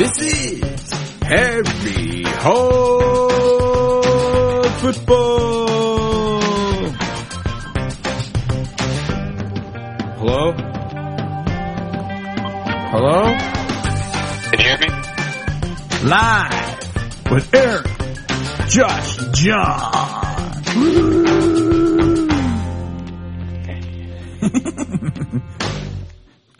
[0.00, 0.90] This is
[1.22, 3.44] Harry Hog
[4.80, 6.40] Football.
[10.16, 10.52] Hello?
[12.90, 13.20] Hello?
[14.48, 14.88] Can you hear me?
[16.08, 16.78] Live
[17.30, 17.86] with Eric,
[18.70, 21.29] Josh, John.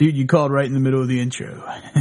[0.00, 1.46] Dude, you called right in the middle of the intro.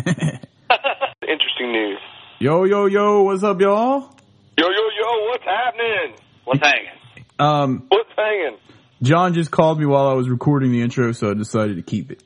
[1.22, 2.00] Interesting news.
[2.40, 4.16] yo, yo, yo, what's up, y'all?
[4.58, 6.16] Yo, yo, yo, what's happening?
[6.46, 7.26] What's hanging?
[7.40, 8.58] Um, What's hanging?
[9.02, 12.10] John just called me while I was recording the intro, so I decided to keep
[12.10, 12.24] it.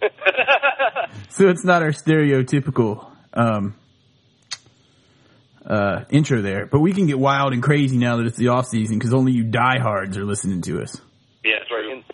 [1.30, 3.74] so it's not our stereotypical um,
[5.66, 8.66] uh, intro there, but we can get wild and crazy now that it's the off
[8.66, 10.96] season because only you diehards are listening to us.
[11.44, 11.86] Yeah, that's right.
[11.86, 12.04] In,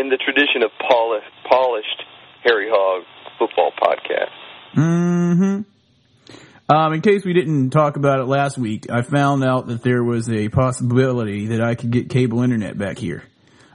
[0.00, 2.02] in the tradition of polished, polished
[2.44, 3.04] Harry Hog
[3.38, 4.30] football podcast.
[4.74, 5.62] hmm
[6.68, 10.04] Um, in case we didn't talk about it last week, I found out that there
[10.04, 13.24] was a possibility that I could get cable internet back here.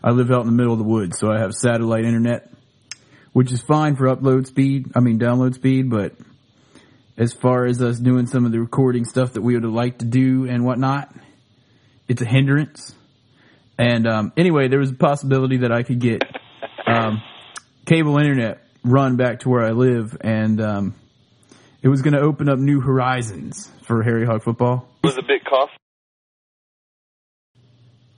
[0.04, 2.52] I live out in the middle of the woods, so I have satellite internet,
[3.34, 6.14] which is fine for upload speed, I mean download speed, but
[7.18, 10.00] as far as us doing some of the recording stuff that we would have liked
[10.00, 11.14] to do and whatnot,
[12.08, 12.94] it's a hindrance.
[13.78, 16.24] And um, anyway, there was a possibility that I could get
[16.88, 17.22] um,
[17.86, 20.96] cable internet run back to where I live, and um,
[21.82, 24.88] it was going to open up new horizons for Harry Hog football.
[25.04, 25.78] It was a bit costly.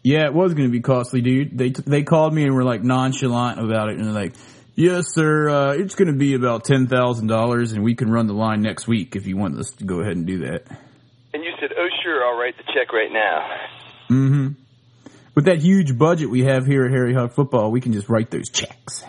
[0.04, 1.58] Yeah, it was going to be costly, dude.
[1.58, 4.34] They they called me and were like nonchalant about it, and they're like,
[4.76, 8.28] "Yes, sir, uh, it's going to be about ten thousand dollars, and we can run
[8.28, 10.66] the line next week if you want us to go ahead and do that."
[11.34, 13.48] And you said, oh, sure, I'll write the check right now.
[14.10, 14.48] Mm-hmm.
[15.36, 18.32] With that huge budget we have here at Harry Hog Football, we can just write
[18.32, 19.04] those checks.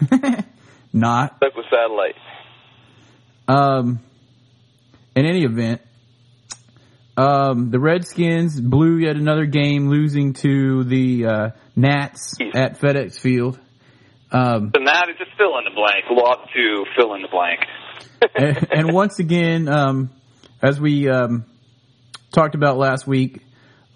[0.92, 1.36] Not.
[1.36, 2.14] Stuck with satellite.
[3.46, 4.00] Um,
[5.14, 5.80] in any event,
[7.16, 13.58] um, the Redskins blew yet another game, losing to the uh, Giants at FedEx Field.
[14.30, 16.04] Um, now to just fill in the blank.
[16.10, 17.60] Lost to fill in the blank.
[18.34, 20.10] and, and once again, um,
[20.62, 21.44] as we um,
[22.32, 23.40] talked about last week,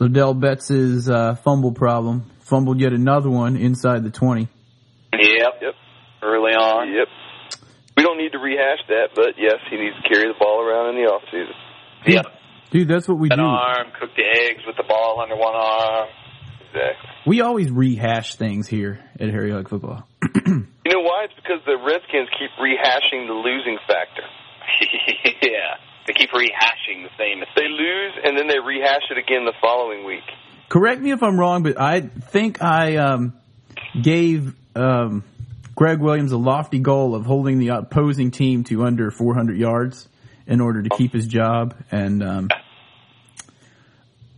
[0.00, 4.48] Ladell Betts' uh, fumble problem fumbled yet another one inside the twenty.
[5.12, 5.52] Yep.
[5.60, 5.74] Yep.
[6.22, 6.92] Early on.
[6.92, 7.08] Yep.
[7.96, 10.94] We don't need to rehash that, but yes, he needs to carry the ball around
[10.96, 11.54] in the off season.
[12.06, 12.26] Yep.
[12.70, 13.44] Dude, that's what we An do.
[13.44, 16.08] arm, cook the eggs with the ball under one arm.
[16.60, 17.10] Exactly.
[17.26, 20.06] We always rehash things here at Harry Hog Football.
[20.84, 21.26] You know why?
[21.26, 24.24] It's because the Redskins keep rehashing the losing factor.
[25.40, 25.76] yeah.
[26.06, 30.04] They keep rehashing the same They lose and then they rehash it again the following
[30.04, 30.24] week.
[30.68, 33.34] Correct me if I'm wrong, but I think I um,
[34.00, 35.22] gave um,
[35.74, 40.08] Gregg Williams a lofty goal of holding the opposing team to under 400 yards
[40.46, 42.48] in order to keep his job, and um,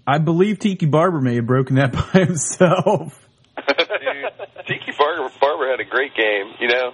[0.07, 3.27] I believe Tiki Barber may have broken that by himself.
[3.57, 6.53] Dude, Tiki Barber, Barber had a great game.
[6.61, 6.93] You know,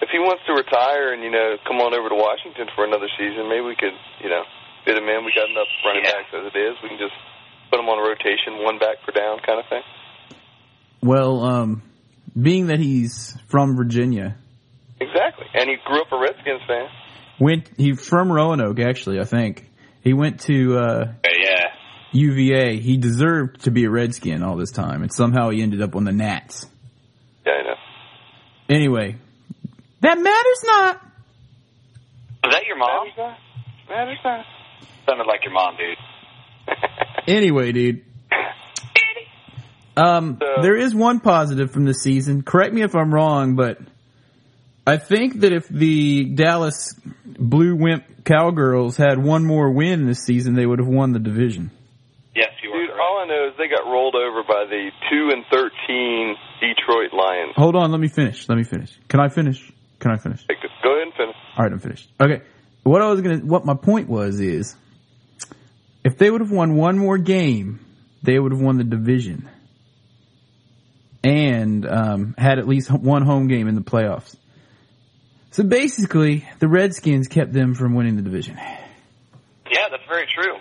[0.00, 3.08] if he wants to retire and you know come on over to Washington for another
[3.18, 4.42] season, maybe we could you know
[4.84, 5.24] fit him in.
[5.24, 6.12] We got enough running Yeah.
[6.12, 6.74] backs as it is.
[6.82, 7.14] We can just
[7.70, 9.82] put him on a rotation, one back per down kind of thing.
[11.02, 11.82] Well, um,
[12.40, 14.36] being that he's from Virginia,
[15.00, 15.46] Exactly.
[15.54, 16.88] And he grew up a Redskins fan.
[17.38, 19.70] went he's from Roanoke actually, I think.
[20.02, 21.66] He went to uh, yeah.
[22.12, 22.78] UVA.
[22.78, 26.04] He deserved to be a Redskin all this time, and somehow he ended up on
[26.04, 26.66] the Giants.
[27.46, 27.74] Yeah, I know.
[28.68, 29.16] Anyway,
[30.00, 31.02] that matters not.
[32.44, 33.08] Was that your mom?
[33.08, 33.38] Matters not.
[33.88, 34.44] Matters not.
[35.06, 36.76] Sounded like your mom, dude.
[37.26, 38.04] Anyway, dude.
[39.98, 42.42] Um, So- there is one positive from this season.
[42.42, 43.78] Correct me if I'm wrong, but
[44.86, 46.94] I think that if the Dallas
[47.24, 51.70] Blue Wimp Cowgirls had one more win this season, they would have won the division.
[52.34, 53.00] Yes, you were Dude, correct.
[53.02, 57.52] all I know is they got rolled over by the two and thirteen Detroit Lions.
[57.56, 58.48] Hold on, let me finish.
[58.48, 58.96] Let me finish.
[59.08, 59.72] Can I finish?
[59.98, 60.44] Can I finish?
[60.82, 61.36] Go ahead and finish.
[61.56, 62.08] All right, I'm finished.
[62.20, 62.42] Okay.
[62.84, 64.76] What I was gonna, what my point was is,
[66.04, 67.80] if they would have won one more game,
[68.22, 69.48] they would have won the division,
[71.24, 74.36] and um, had at least one home game in the playoffs.
[75.50, 78.56] So basically, the Redskins kept them from winning the division.
[79.70, 80.56] Yeah, that's very true.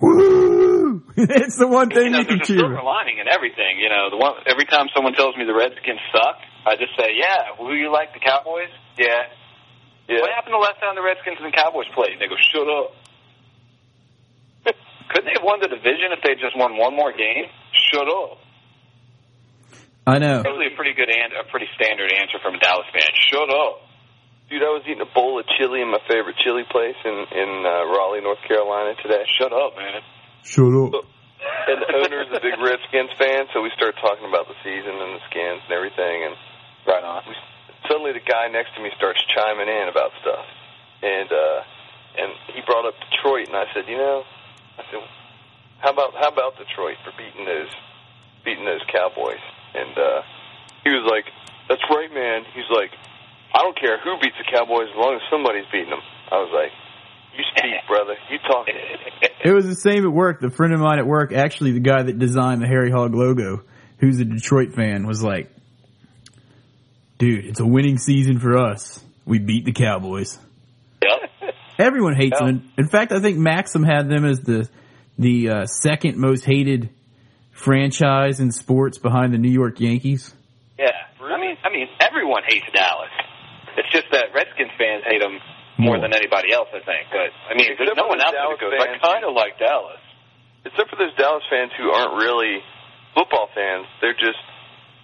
[0.00, 1.02] Woo!
[1.16, 2.58] it's the one thing you know, you can there's a cheer.
[2.58, 3.78] silver lining in everything.
[3.78, 6.36] You know, the one every time someone tells me the Redskins suck,
[6.66, 9.30] I just say, "Yeah, will you like the Cowboys?" Yeah.
[10.08, 10.20] Yeah.
[10.20, 12.18] What happened the last time the Redskins and the Cowboys played?
[12.20, 12.92] They go, "Shut up."
[15.08, 17.48] Couldn't they have won the division if they just won one more game?
[17.90, 18.43] Shut up.
[20.06, 20.44] I know.
[20.44, 23.08] Usually, if a pretty good and a pretty standard answer from a Dallas fan.
[23.32, 23.80] Shut up.
[24.52, 27.50] Dude, I was eating a bowl of chili in my favorite chili place in in
[27.64, 29.24] uh, Raleigh, North Carolina today.
[29.40, 30.04] Shut up, man.
[30.44, 31.08] Shut up.
[31.68, 34.92] And the owner is a big Redskins fan, so we started talking about the season
[34.92, 36.28] and the skins and everything.
[36.28, 36.36] And
[36.84, 37.24] Right on.
[37.24, 37.32] we,
[37.88, 40.44] suddenly, the guy next to me starts chiming in about stuff,
[41.00, 41.60] and uh,
[42.20, 44.24] and he brought up Detroit, and I said, you know,
[44.76, 45.00] I said,
[45.80, 47.72] how about how about Detroit for beating those
[48.44, 49.40] beating those Cowboys?
[49.74, 50.22] And uh,
[50.84, 51.24] he was like,
[51.68, 52.42] that's right, man.
[52.54, 52.90] He's like,
[53.54, 56.02] I don't care who beats the Cowboys as long as somebody's beating them.
[56.30, 56.72] I was like,
[57.36, 58.14] you speak, brother.
[58.30, 58.66] You talk.
[59.44, 60.40] It was the same at work.
[60.40, 63.62] The friend of mine at work, actually the guy that designed the Harry Hog logo,
[63.98, 65.50] who's a Detroit fan, was like,
[67.18, 69.02] dude, it's a winning season for us.
[69.24, 70.38] We beat the Cowboys.
[71.02, 71.30] Yep.
[71.78, 72.46] Everyone hates Yeah.
[72.46, 72.70] them.
[72.78, 74.68] In fact, I think Maxim had them as the
[75.18, 76.90] the uh, second most hated
[77.54, 80.34] franchise in sports behind the New York Yankees.
[80.78, 80.90] Yeah.
[81.22, 83.14] I mean, I mean, everyone hates Dallas.
[83.78, 85.38] It's just that Redskins fans hate them
[85.78, 86.00] more More.
[86.02, 87.10] than anybody else, I think.
[87.10, 89.32] But I mean, there's no one else out there that Dallas goes, I kind of
[89.34, 90.02] like Dallas.
[90.66, 92.58] Except for those Dallas fans who aren't really
[93.14, 93.86] football fans.
[94.00, 94.38] They're just,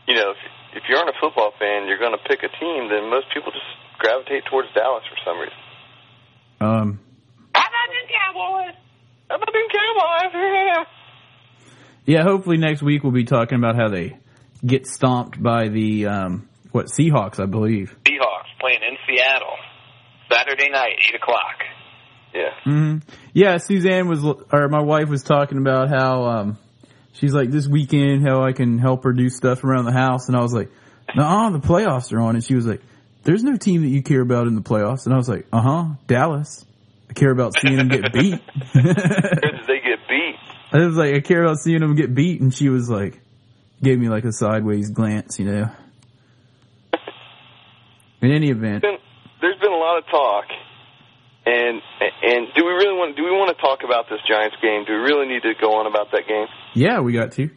[0.06, 0.40] you know, if,
[0.78, 2.90] if you aren't a football fan, you're going to pick a team.
[2.90, 3.66] Then most people just
[3.98, 5.58] gravitate towards Dallas for some reason.
[6.60, 6.88] Um,
[7.54, 8.76] How about them Cowboys?
[9.28, 10.86] How about them Cowboys?
[12.10, 14.18] yeah, hopefully next week we'll be talking about how they
[14.66, 17.96] get stomped by the um, what Seahawks, I believe.
[18.04, 19.54] Seahawks playing in Seattle.
[20.28, 21.62] Saturday night, 8 o'clock.
[22.34, 22.50] Yeah.
[22.64, 22.96] hmm
[23.32, 26.58] Yeah, Suzanne was, or my wife was talking about how, um,
[27.12, 30.26] she's like, this weekend, how I can help her do stuff around the house.
[30.26, 30.70] And I was like,
[31.14, 32.34] no, the playoffs are on.
[32.34, 32.82] And she was like,
[33.22, 35.06] there's no team that you care about in the playoffs.
[35.06, 36.64] And I was like, uh huh, Dallas.
[37.08, 38.40] I care about seeing them get beat.
[38.72, 40.36] Where did they get beat?
[40.72, 42.40] I was like, I care about seeing them get beat.
[42.40, 43.20] And she was like,
[43.82, 45.70] gave me like a sideways glance, you know.
[48.22, 49.00] In any event, Been,
[49.40, 50.44] there's been a lot of talk,
[51.46, 51.80] and
[52.20, 54.84] and do we really want do we want to talk about this Giants game?
[54.84, 56.44] Do we really need to go on about that game?
[56.74, 57.48] yeah, we got to.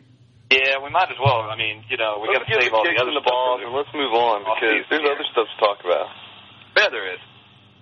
[0.51, 1.51] Yeah, we might as well.
[1.51, 3.59] I mean, you know, we got to save the all the other the stuff balls
[3.59, 5.11] and let's move on because there's here.
[5.11, 6.07] other stuff to talk about.
[6.79, 7.19] Yeah, there is.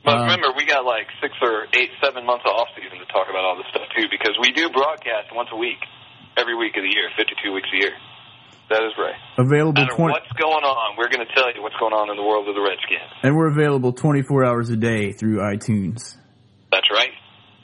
[0.04, 3.06] But Um, remember, we got like six or eight, seven months of off season to
[3.14, 5.78] talk about all this stuff too, because we do broadcast once a week,
[6.38, 7.94] every week of the year, 52 weeks a year.
[8.70, 9.14] That is right.
[9.38, 12.10] Available No matter 20, what's going on, we're going to tell you what's going on
[12.10, 13.12] in the world of the Redskins.
[13.22, 16.16] and we're available 24 hours a day through iTunes.
[16.72, 17.12] That's right.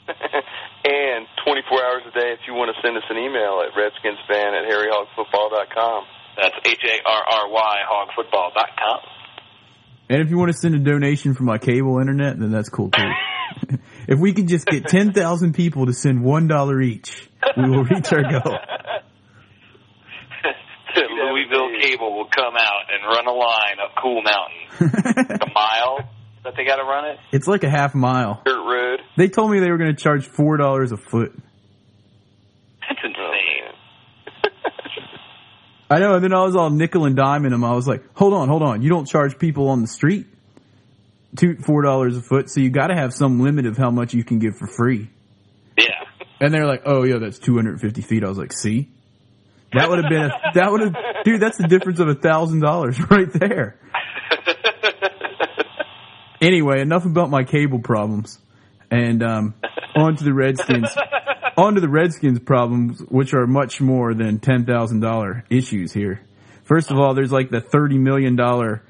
[0.84, 4.52] and 24 hours a day if you want to send us an email at redskinsfan
[4.52, 6.04] at harryhogfootball.com.
[6.36, 9.00] That's H A R R Y hogfootball.com.
[10.10, 12.90] And if you want to send a donation for my cable internet, then that's cool
[12.90, 13.76] too.
[14.08, 18.22] if we can just get 10,000 people to send $1 each, we will reach our
[18.22, 18.56] goal.
[20.96, 25.38] Louisville Cable will come out and run a line up Cool Mountain.
[25.40, 26.08] A mile
[26.44, 27.18] that they got to run it.
[27.32, 28.42] it's like a half mile.
[28.44, 29.00] Dirt Road.
[29.16, 31.32] They told me they were going to charge $4 a foot.
[32.88, 33.74] That's insane.
[34.44, 34.48] Oh,
[35.90, 37.64] I know, and then I was all nickel and diming them.
[37.64, 38.82] I was like, hold on, hold on.
[38.82, 40.26] You don't charge people on the street
[41.36, 44.24] two, $4 a foot, so you got to have some limit of how much you
[44.24, 45.08] can give for free.
[45.76, 46.04] Yeah.
[46.40, 48.88] And they're like, "Oh yeah, that's 250 feet." I was like, "See,
[49.72, 51.40] that would have been a that would have, dude.
[51.40, 53.76] That's the difference of a thousand dollars right there."
[56.40, 58.38] Anyway, enough about my cable problems,
[58.92, 59.54] and um,
[59.98, 60.88] on to the Redskins.
[61.56, 66.20] on to the Redskins problems, which are much more than ten thousand dollar issues here.
[66.64, 68.82] First of all, there's like the thirty million dollar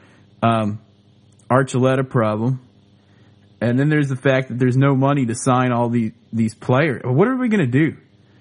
[0.43, 0.81] um,
[1.51, 2.61] Archuleta problem.
[3.61, 7.03] And then there's the fact that there's no money to sign all these these players.
[7.05, 7.97] What are we going to do?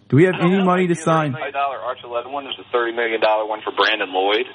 [0.09, 1.33] Do we have any money to sign?
[1.33, 2.43] $30 million Archuleta one.
[2.45, 4.45] There's a $30 million one one for Brandon Lloyd.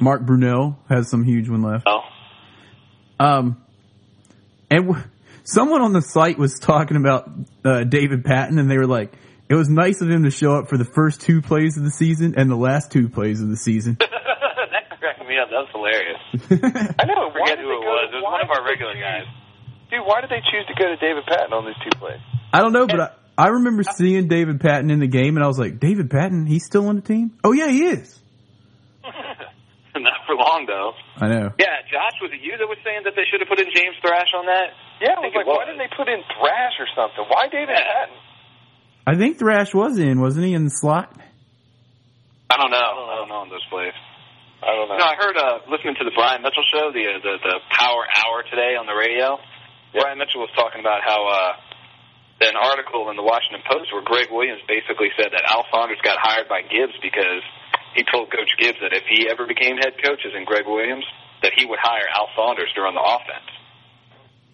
[0.00, 1.86] Mark Brunell has some huge one left.
[1.86, 2.00] Oh.
[3.20, 3.62] Um,
[4.70, 5.04] and w-
[5.44, 7.30] someone on the site was talking about
[7.64, 9.12] uh, David Patten, and they were like,
[9.48, 11.90] "It was nice of him to show up for the first two plays of the
[11.90, 15.48] season and the last two plays of the season." that cracked me up.
[15.50, 16.94] That was hilarious.
[16.98, 17.28] I know.
[17.28, 18.10] I forget who it was.
[18.12, 19.26] It was one of our regular guys.
[19.90, 22.20] Dude, why did they choose to go to David Patten on these two plays?
[22.52, 25.48] I don't know, but I, I remember seeing David Patten in the game, and I
[25.48, 27.32] was like, "David Patten, he's still on the team?
[27.44, 28.18] Oh yeah, he is."
[30.06, 30.92] Not for long, though.
[31.22, 31.48] I know.
[31.58, 33.94] Yeah, Josh, was it you that was saying that they should have put in James
[34.02, 34.74] Thrash on that?
[34.98, 37.22] Yeah, I was like, it why didn't they put in Thrash or something?
[37.30, 37.86] Why David Yeah.
[37.86, 38.16] Patten?
[39.06, 41.10] I think Thrash was in, wasn't he, in the slot?
[42.50, 42.78] I don't know.
[42.78, 43.96] I don't know on those plays.
[44.62, 44.98] I don't know.
[45.00, 48.06] No, I heard uh, listening to the Brian Mitchell show, the uh, the the Power
[48.06, 49.42] Hour today on the radio.
[49.90, 54.30] Brian Mitchell was talking about how uh, an article in the Washington Post where Gregg
[54.30, 57.42] Williams basically said that Al Saunders got hired by Gibbs because
[57.94, 61.04] he told Coach Gibbs that if he ever became head coach, as in Gregg Williams,
[61.42, 63.50] that he would hire Al Saunders to run the offense.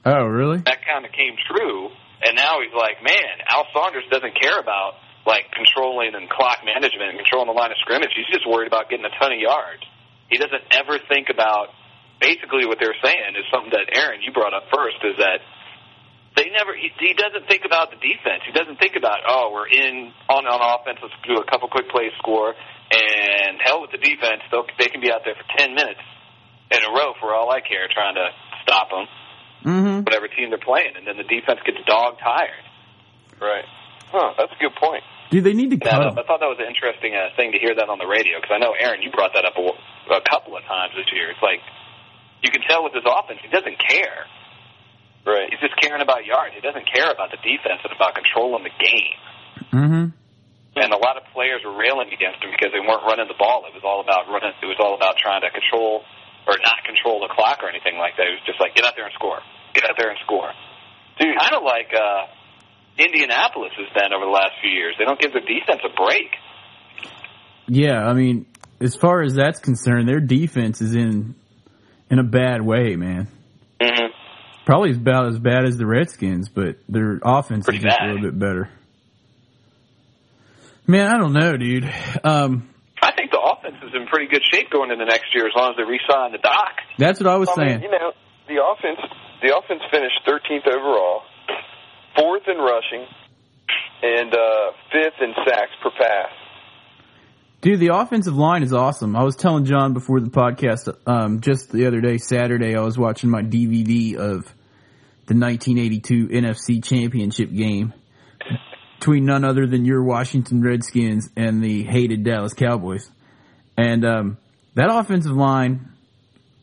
[0.05, 0.59] Oh, really?
[0.65, 1.91] That kind of came true,
[2.23, 4.95] and now he's like, man, Al Saunders doesn't care about
[5.27, 8.17] like controlling and clock management and controlling the line of scrimmage.
[8.17, 9.85] He's just worried about getting a ton of yards.
[10.33, 11.77] He doesn't ever think about
[12.17, 15.45] basically what they're saying is something that Aaron you brought up first is that
[16.37, 18.47] they never he, he doesn't think about the defense.
[18.49, 20.99] He doesn't think about oh we're in on on offense.
[21.03, 22.55] Let's do a couple quick plays, score,
[22.91, 24.43] and hell with the defense.
[24.51, 26.01] They'll, they can be out there for ten minutes
[26.71, 28.29] in a row for all I care, trying to
[28.63, 29.07] stop them.
[29.65, 29.97] Mm-hmm.
[30.07, 32.63] Whatever team they're playing, and then the defense gets dog tired.
[33.41, 33.67] Right.
[34.11, 34.33] Huh.
[34.39, 35.03] That's a good point.
[35.31, 36.17] Dude, they need to cut That.
[36.17, 38.55] I thought that was an interesting uh, thing to hear that on the radio because
[38.55, 39.65] I know Aaron, you brought that up a,
[40.15, 41.29] a couple of times this year.
[41.29, 41.61] It's like
[42.41, 44.25] you can tell with his offense, he doesn't care.
[45.27, 45.53] Right.
[45.53, 46.57] He's just caring about yards.
[46.57, 49.19] He doesn't care about the defense and about controlling the game.
[49.75, 50.05] Mm-hmm.
[50.79, 53.67] And a lot of players were railing against him because they weren't running the ball.
[53.67, 54.53] It was all about running.
[54.63, 56.05] It was all about trying to control
[56.47, 58.27] or not control the clock or anything like that.
[58.27, 59.41] It was just like get out there and score,
[59.75, 60.51] get out there and score.
[61.21, 62.31] Dude, Kind of like uh,
[62.97, 64.95] Indianapolis has been over the last few years.
[64.99, 66.31] They don't give their defense a break.
[67.67, 68.47] Yeah, I mean,
[68.81, 71.35] as far as that's concerned, their defense is in
[72.11, 73.29] in a bad way, man.
[73.81, 74.07] Mm-hmm.
[74.65, 78.09] Probably about as bad as the Redskins, but their offense Pretty is just bad.
[78.09, 78.71] a little bit better.
[80.89, 81.85] Man, I don't know, dude.
[82.25, 82.71] Um,
[83.03, 85.73] I think the offense is in pretty good shape going into next year as long
[85.73, 86.81] as they re-sign the doc.
[86.97, 87.83] that's what I was I mean, saying.
[87.83, 88.13] you know,
[88.49, 88.99] the offense
[89.43, 91.23] the offense finished 13th overall,
[92.17, 93.07] fourth in rushing,
[94.03, 96.33] and uh, fifth in sacks per pass.
[97.61, 99.15] Dude, the offensive line is awesome.
[99.15, 102.97] I was telling John before the podcast, um, just the other day, Saturday, I was
[102.97, 104.47] watching my DVD of
[105.27, 107.93] the 1982 NFC Championship game
[108.99, 113.09] between none other than your Washington Redskins and the hated Dallas Cowboys.
[113.77, 114.39] And um,
[114.75, 115.93] that offensive line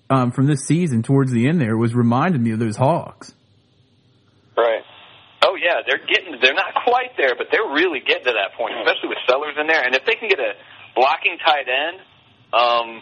[0.10, 3.34] um, from this season towards the end there was reminding me of those Hogs.
[4.58, 4.84] Right.
[5.44, 6.38] Oh yeah, they're getting.
[6.42, 9.68] They're not quite there, but they're really getting to that point, especially with Sellers in
[9.68, 9.84] there.
[9.84, 10.54] And if they can get a
[10.96, 12.00] blocking tight end,
[12.52, 13.02] um,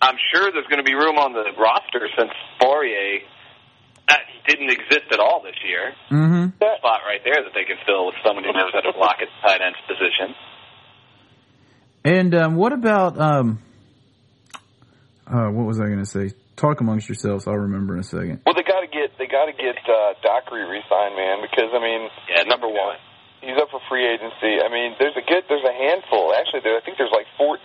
[0.00, 3.26] I'm sure there's going to be room on the roster since Fauria uh,
[4.46, 5.94] didn't exist at all this year.
[6.10, 6.56] Mm-hmm.
[6.58, 9.28] Spot right there that they can fill with someone who knows how to block at
[9.30, 10.34] the tight end position.
[12.04, 13.62] And um, what about um,
[15.26, 16.34] uh, what was I going to say?
[16.56, 17.46] Talk amongst yourselves.
[17.46, 18.42] I'll remember in a second.
[18.44, 21.80] Well, they got to get they got to get uh, Dockery re-signed, man, because I
[21.80, 22.98] mean, Yeah, number one.
[23.40, 24.58] he's up for free agency.
[24.58, 26.34] I mean, there's a good there's a handful.
[26.34, 27.62] Actually, there, I think there's like 14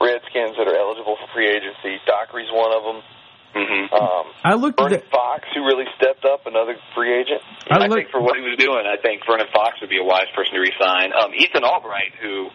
[0.00, 2.00] Redskins that are eligible for free agency.
[2.08, 3.04] Dockery's one of them.
[3.54, 3.90] Mm-hmm.
[3.90, 7.42] Um, I looked at Vernon the, Fox, who really stepped up, another free agent.
[7.66, 9.98] I I, look- think for what he was doing, I think Vernon Fox would be
[9.98, 11.10] a wise person to resign.
[11.10, 12.48] Um, Ethan Albright, who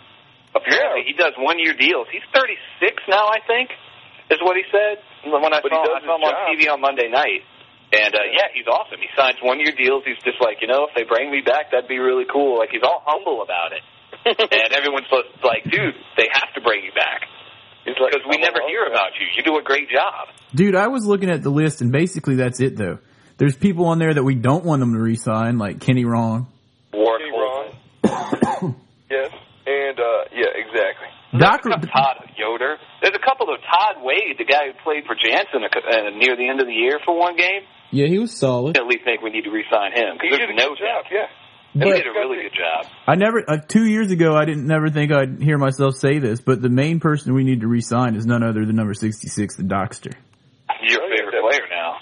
[0.55, 2.07] apparently he does one year deals.
[2.11, 3.75] He's 36 now, I think,
[4.31, 6.47] is what he said when I But he saw, does I saw him his on.
[6.47, 7.43] TV on Monday night.
[7.91, 8.97] And uh, yeah, he's awesome.
[8.99, 10.03] He signs one year deals.
[10.07, 12.57] He's just like, you know, if they bring me back, that'd be really cool.
[12.57, 13.83] Like he's all humble about it.
[14.25, 15.11] and everyone's
[15.43, 17.27] like, dude, they have to bring you back
[17.85, 18.91] He's like, because we never hear man.
[18.91, 19.27] about you.
[19.37, 20.27] You do a great job.
[20.53, 20.75] dude.
[20.75, 22.99] I was looking at the list, and basically that's it, though.
[23.37, 26.47] There's people on there that we don't want them to resign, like Kenny Wrong.
[26.93, 27.75] Warren Kenny Holtzman.
[28.03, 28.75] Ron.
[29.11, 29.29] yes,
[29.67, 31.07] and uh, yeah, exactly.
[31.37, 32.77] Doc, Todd Yoder.
[33.01, 36.37] There's a couple of Todd Wade, the guy who played for Jansen uh, uh, near
[36.37, 37.67] the end of the year for one game.
[37.91, 38.77] yeah, he was solid.
[38.77, 40.79] At least think we need to re-sign him He because did a there's no good
[40.79, 41.05] job.
[41.11, 41.27] Yeah.
[41.75, 42.85] He But- did a really good job.
[43.05, 46.39] I never, uh, two years ago, I didn't never think I'd hear myself say this,
[46.39, 49.63] but the main person we need to resign is none other than number 66, the
[49.63, 50.13] Dockster.
[50.81, 51.41] Your Oh, favorite definitely.
[51.51, 51.97] player now.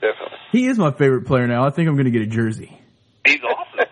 [0.00, 0.38] Definitely.
[0.50, 1.64] He is my favorite player now.
[1.64, 2.76] I think I'm going to get a jersey.
[3.24, 3.86] He's awesome.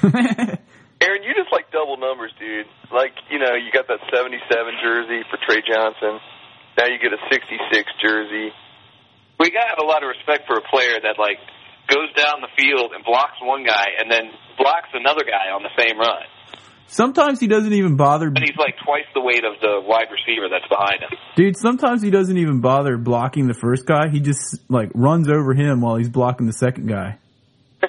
[1.00, 2.66] Aaron, you just like double numbers, dude.
[2.90, 4.40] Like, you know, you got that 77
[4.82, 6.18] jersey for Trey Johnson.
[6.78, 8.50] Now you get a 66 jersey.
[9.38, 11.38] we gotta have a lot of respect for a player that like
[11.88, 15.70] goes down the field and blocks one guy and then blocks another guy on the
[15.78, 16.22] same run.
[16.86, 20.48] sometimes he doesn't even bother, And he's like twice the weight of the wide receiver
[20.50, 21.10] that's behind him.
[21.36, 24.08] dude, sometimes he doesn't even bother blocking the first guy.
[24.08, 27.18] He just, like, runs over him while he's blocking the second guy.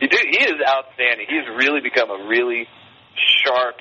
[0.00, 1.26] Dude, he is outstanding.
[1.28, 2.66] He's really become a really
[3.44, 3.76] sharp,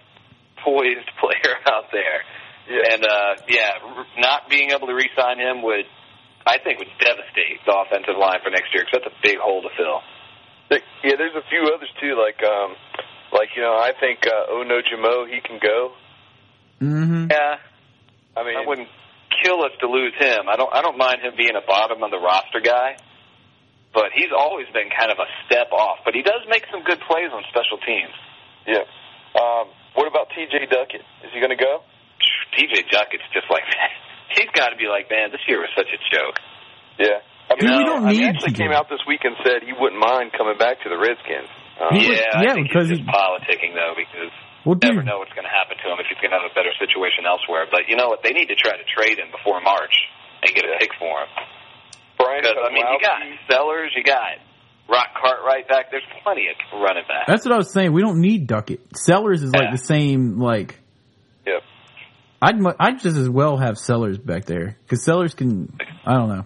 [0.63, 2.21] poised player out there.
[2.69, 2.93] Yeah.
[2.93, 3.71] And uh yeah,
[4.19, 5.85] not being able to re-sign him would,
[6.45, 9.61] I think, would devastate the offensive line for next year because that's a big hole
[9.61, 10.01] to fill.
[11.03, 12.15] Yeah, there's a few others too.
[12.15, 12.75] Like, um,
[13.33, 15.93] like you know, I think uh, Ono Jimoh he can go.
[16.81, 17.27] Mm-hmm.
[17.29, 17.57] Yeah,
[18.37, 18.89] I mean, that wouldn't
[19.43, 20.47] kill us to lose him.
[20.47, 20.71] I don't.
[20.73, 22.97] I don't mind him being a bottom of the roster guy,
[23.93, 25.99] but he's always been kind of a step off.
[26.05, 28.15] But he does make some good plays on special teams.
[28.65, 28.85] yeah.
[29.35, 30.67] Um, What about T.J.
[30.71, 31.01] Duckett?
[31.23, 31.83] Is he going to go?
[32.51, 33.63] TJ Duckett's just like
[34.37, 36.37] he's got to be like, man, this year was such a joke.
[36.99, 37.19] Yeah.
[37.51, 38.63] I Dude, mean, we don't I mean, need he actually T.J.
[38.63, 41.51] came out this week and said he wouldn't mind coming back to the Redskins.
[41.81, 44.31] Um, He would- yeah, yeah, I think because he's just he- politicking though, because
[44.63, 46.47] Well, you never know what's going to happen to him if he's going to have
[46.47, 47.67] a better situation elsewhere.
[47.67, 48.23] But you know what?
[48.23, 49.91] They need to try to trade him before March
[50.45, 51.31] and get a pick for him.
[52.21, 53.19] Brian Because I mean, you got
[53.49, 54.39] Sellers, you got
[54.87, 55.91] Rock Cartwright back.
[55.91, 57.27] There's plenty of running back.
[57.27, 57.91] that's what I was saying.
[57.91, 58.95] We don't need Duckett.
[58.95, 60.37] Sellers is like the same.
[60.39, 60.80] Like Yep.
[62.41, 65.77] I'd I'd just as well have Sellers back there because Sellers can.
[66.05, 66.45] I don't know.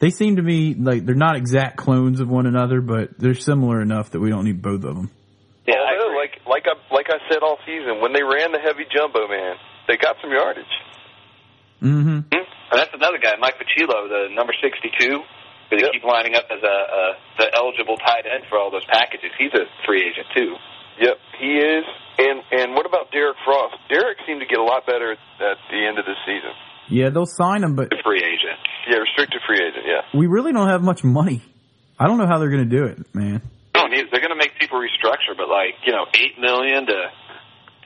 [0.00, 3.80] They seem to me like they're not exact clones of one another, but they're similar
[3.80, 5.10] enough that we don't need both of them.
[5.66, 8.58] yeah, I Although, like like I like I said all season, when they ran the
[8.58, 9.56] heavy jumbo man,
[9.88, 10.64] they got some yardage.
[11.82, 12.18] Mm-hmm.
[12.28, 12.46] Hmm?
[12.72, 15.92] And that's another guy, Mike Pucillo, the number 62, who they Yep.
[15.92, 17.02] keep lining up as a, a
[17.38, 19.30] the eligible tight end for all those packages.
[19.38, 20.54] He's a free agent too.
[21.00, 21.84] Yep, he is.
[22.20, 23.76] And and what about Derrick Frost?
[23.88, 26.52] Derrick seemed to get a lot better at the end of the season.
[26.92, 28.60] Yeah, they'll sign him, but The free agent.
[28.90, 29.86] Yeah, restricted free agent.
[29.86, 30.02] Yeah.
[30.12, 31.40] we really don't have much money.
[31.98, 33.40] I don't know how they're going to do it, man.
[33.76, 36.98] No, they're going to make people restructure, but like you know, eight million to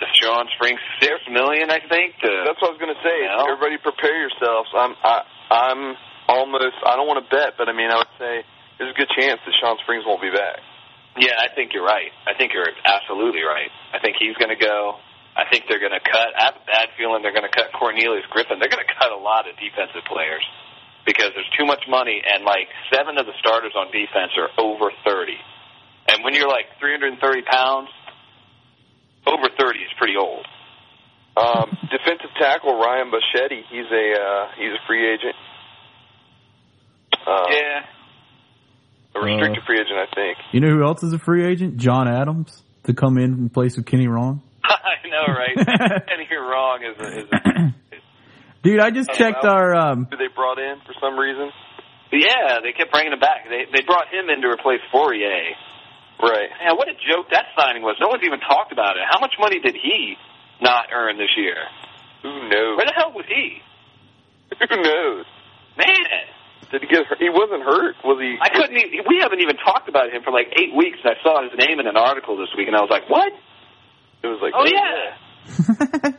[0.02, 2.18] to Shawn Springs, six million, I think.
[2.18, 3.14] To, That's what I was going to say.
[3.22, 3.38] Yeah.
[3.46, 4.66] Everybody prepare yourselves.
[4.74, 5.80] I'm I, I'm
[6.26, 6.74] almost.
[6.82, 8.42] I don't want to bet, but I mean, I would say
[8.78, 10.58] there's a good chance that Shawn Springs won't be back.
[11.16, 12.10] Yeah, I think you're right.
[12.26, 13.70] I think you're absolutely right.
[13.94, 14.98] I think he's going to go.
[15.36, 16.34] I think they're going to cut.
[16.34, 18.58] I have a bad feeling they're going to cut Cornelius Griffin.
[18.58, 20.42] They're going to cut a lot of defensive players
[21.06, 24.90] because there's too much money, and like seven of the starters on defense are over
[25.04, 25.34] 30.
[26.08, 27.88] And when you're like 330 pounds,
[29.26, 30.46] over 30 is pretty old.
[31.36, 33.62] Um, defensive tackle Ryan Boschetti.
[33.70, 35.34] He's a uh, he's a free agent.
[37.26, 37.80] Uh, Yeah.
[39.14, 40.38] A restricted free agent, I think.
[40.52, 41.76] You know who else is a free agent?
[41.76, 44.42] John Adams to come in in place of Kenny Wrong.
[44.64, 45.56] I know, right?
[46.10, 47.74] and you're wrong is a, is a
[48.64, 49.50] Dude, I just Oh, checked wow.
[49.54, 51.50] our um Who they brought in for some reason?
[52.12, 53.44] Yeah, they kept bringing him back.
[53.48, 55.52] They they brought him in to replace Fauria.
[56.22, 56.48] Right.
[56.62, 57.96] Man, what a joke that signing was.
[58.00, 59.02] No one's even talked about it.
[59.10, 60.16] How much money did he
[60.62, 61.56] not earn this year?
[62.22, 62.76] Who knows?
[62.78, 63.60] Where the hell was he?
[64.70, 65.26] Who knows?
[65.76, 66.24] Man,
[66.70, 67.18] Did he get hurt?
[67.18, 68.36] He wasn't hurt, was he?
[68.40, 68.76] I couldn't.
[68.76, 71.52] Even, we haven't even talked about him for like eight weeks, and I saw his
[71.58, 73.32] name in an article this week, and I was like, "What?
[74.22, 76.12] It was like, Oh yeah."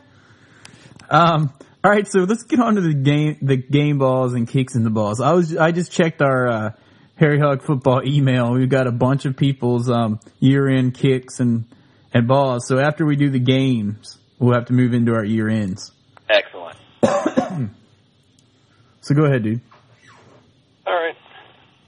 [1.10, 4.74] um all right, so let's get on to the game the game balls and kicks
[4.74, 5.20] in the balls.
[5.20, 6.70] I was I just checked our uh
[7.16, 8.52] Harry Hog football email.
[8.52, 11.66] We've got a bunch of people's um year end kicks and
[12.12, 12.66] and balls.
[12.66, 15.92] So after we do the games, we'll have to move into our year ends.
[16.28, 16.76] Excellent.
[19.06, 19.60] So go ahead, dude.
[20.84, 21.14] All right.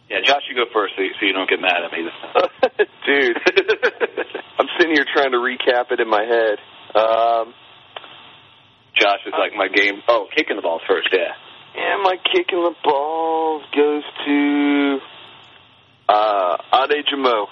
[0.09, 2.03] Yeah, Josh, you go first, so you, so you don't get mad at me.
[3.07, 3.39] Dude,
[4.59, 6.59] I'm sitting here trying to recap it in my head.
[6.99, 7.55] Um,
[8.99, 10.03] Josh is like my game.
[10.09, 11.09] Oh, kicking the ball first.
[11.13, 11.31] Yeah.
[11.77, 14.99] and my kicking the balls goes to
[16.09, 17.47] uh, Ade Jimoh.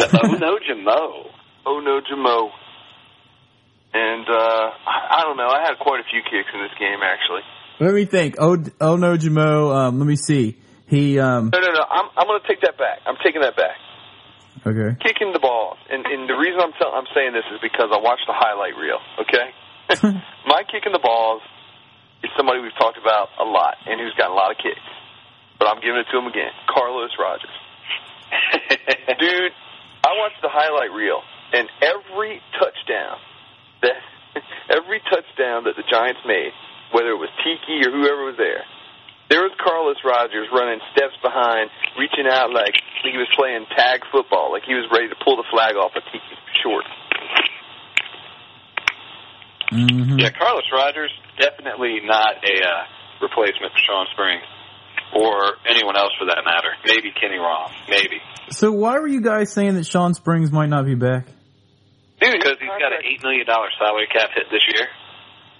[0.00, 1.26] oh no, Jimoh.
[1.66, 2.48] Oh no, Jimoh.
[3.92, 5.48] And uh, I I don't know.
[5.48, 7.42] I had quite a few kicks in this game, actually.
[7.80, 8.36] Let me think.
[8.38, 9.76] Oh, oh no, Jimoh.
[9.76, 10.56] Um, let me see.
[10.90, 11.54] He um.
[11.54, 11.84] No, no, no.
[11.86, 13.06] I'm I'm going to take that back.
[13.06, 13.78] I'm taking that back.
[14.66, 14.98] Okay.
[14.98, 18.02] Kicking the balls, and and the reason I'm tell, I'm saying this is because I
[18.02, 18.98] watched the highlight reel.
[19.22, 19.54] Okay.
[20.50, 21.42] My kicking the balls
[22.22, 24.82] is somebody we've talked about a lot and who's got a lot of kicks.
[25.58, 26.50] But I'm giving it to him again.
[26.66, 27.54] Carlos Rogers.
[29.18, 29.54] Dude,
[30.02, 31.22] I watched the highlight reel
[31.52, 33.18] and every touchdown
[33.82, 33.98] that
[34.70, 36.50] every touchdown that the Giants made,
[36.92, 38.62] whether it was Tiki or whoever was there,
[39.30, 42.74] there was Carlos Rogers running steps behind, reaching out like
[43.06, 46.02] he was playing tag football, like he was ready to pull the flag off of
[46.10, 46.84] Tiki short.
[49.70, 52.82] hmm Yeah, Carlos Rogers definitely not a uh,
[53.22, 54.42] replacement for Shawn Springs
[55.14, 56.74] or anyone else for that matter.
[56.84, 57.70] Maybe Kenny Rom.
[57.88, 58.18] Maybe
[58.50, 61.26] So why were you guys saying that Sean Springs might not be back?
[62.20, 64.86] Dude, because he's got an eight million dollar salary cap hit this year.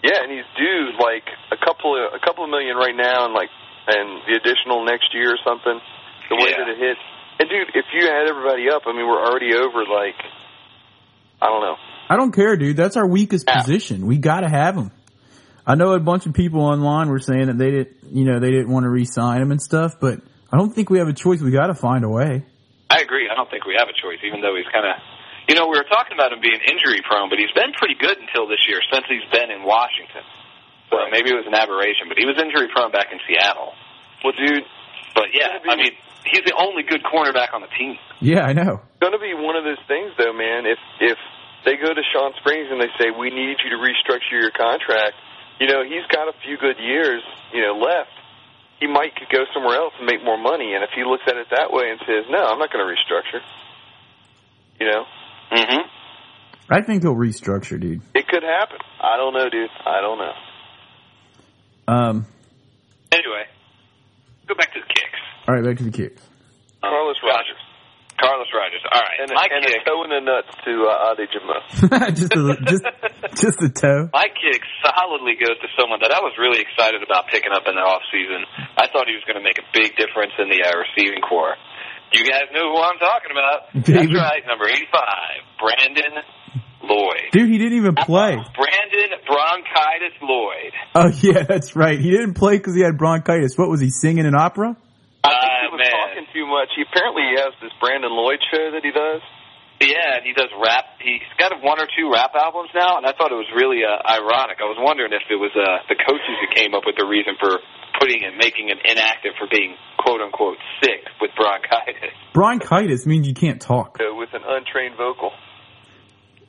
[0.02, 3.34] Yeah, and he's due like a couple of a couple of million right now, and
[3.34, 3.48] like
[3.90, 5.80] and the additional next year or something.
[6.30, 6.58] The way Yeah.
[6.62, 7.00] that it hits,
[7.40, 10.16] and dude, if you add everybody up, I mean, we're already over like
[11.42, 11.76] I don't know.
[12.08, 12.76] I don't care, dude.
[12.76, 13.62] That's our weakest Yeah.
[13.62, 14.06] position.
[14.06, 14.90] We got to have him.
[15.66, 18.50] I know a bunch of people online were saying that they didn't, you know, they
[18.50, 20.18] didn't want to re-sign him and stuff, but
[20.52, 21.40] I don't think we have a choice.
[21.40, 22.44] We got to find a way.
[22.90, 23.28] I agree.
[23.30, 24.96] I don't think we have a choice, even though he's kind of.
[25.48, 28.18] You know, we were talking about him being injury prone, but he's been pretty good
[28.18, 30.22] until this year since he's been in Washington.
[30.90, 31.12] So Right.
[31.12, 33.74] maybe it was an aberration, but he was injury prone back in Seattle.
[34.24, 34.64] Well, dude,
[35.14, 35.92] But yeah, be- I mean,
[36.24, 37.98] he's the only good cornerback on the team.
[38.20, 38.80] Yeah, I know.
[38.82, 40.66] it's gonna be one of those things though, man.
[40.66, 41.18] If if
[41.64, 45.16] they go to Shawn Springs and they say, "We need you to restructure your contract."
[45.58, 47.22] You know, he's got a few good years,
[47.52, 48.10] you know, left.
[48.78, 50.72] He might could go somewhere else and make more money.
[50.74, 52.90] And if he looks at it that way and says, "No, I'm not going to
[52.90, 53.42] restructure,"
[54.80, 55.04] you know,
[55.50, 55.80] hmm
[56.70, 58.00] I think he'll restructure, dude.
[58.14, 58.78] it could happen.
[59.00, 59.70] I don't know, dude.
[59.84, 60.32] I don't know.
[61.88, 62.26] Um,
[63.12, 63.42] Anyway,
[64.46, 65.18] go back to the kicks.
[65.48, 66.22] all right, back to the kicks.
[66.82, 67.58] Um, Carlos Rogers.
[68.22, 68.84] Carlos Rogers.
[68.86, 69.82] All right, And, a, my and a kick.
[69.82, 72.14] toe in the nuts to uh, Ade Jimoh.
[72.20, 72.84] just a just
[73.34, 74.06] just a toe.
[74.14, 77.74] My kick solidly goes to someone that I was really excited about picking up in
[77.74, 78.46] the off season.
[78.78, 81.56] I thought he was going to make a big difference in the uh, receiving corps.
[82.14, 83.74] You guys know who I'm talking about.
[83.74, 84.14] David.
[84.14, 84.86] That's right, number 85,
[85.58, 86.14] Brandon
[86.82, 87.30] Lloyd.
[87.32, 88.36] Dude, he didn't even play.
[88.36, 90.72] Brandon Bronchitis Lloyd.
[90.94, 91.98] Oh yeah, that's right.
[91.98, 93.56] He didn't play because he had bronchitis.
[93.56, 94.76] What was he singing an opera?
[95.22, 95.92] I think he was man.
[95.92, 96.68] talking too much.
[96.74, 99.20] He apparently he has this Brandon Lloyd show that he does.
[99.80, 101.00] Yeah, and he does rap.
[101.00, 103.96] He's got one or two rap albums now, and I thought it was really uh,
[104.04, 104.60] ironic.
[104.60, 107.32] I was wondering if it was uh, the coaches who came up with the reason
[107.40, 107.56] for
[107.98, 112.12] putting and making him inactive for being quote unquote sick with bronchitis.
[112.32, 113.96] Bronchitis means you can't talk.
[114.00, 115.32] uh, with an untrained vocal.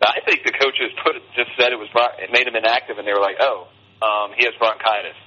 [0.01, 2.97] I think the coaches put it, just said it was bron- it made him inactive,
[2.97, 3.69] and they were like, "Oh,
[4.01, 5.17] um, he has bronchitis,"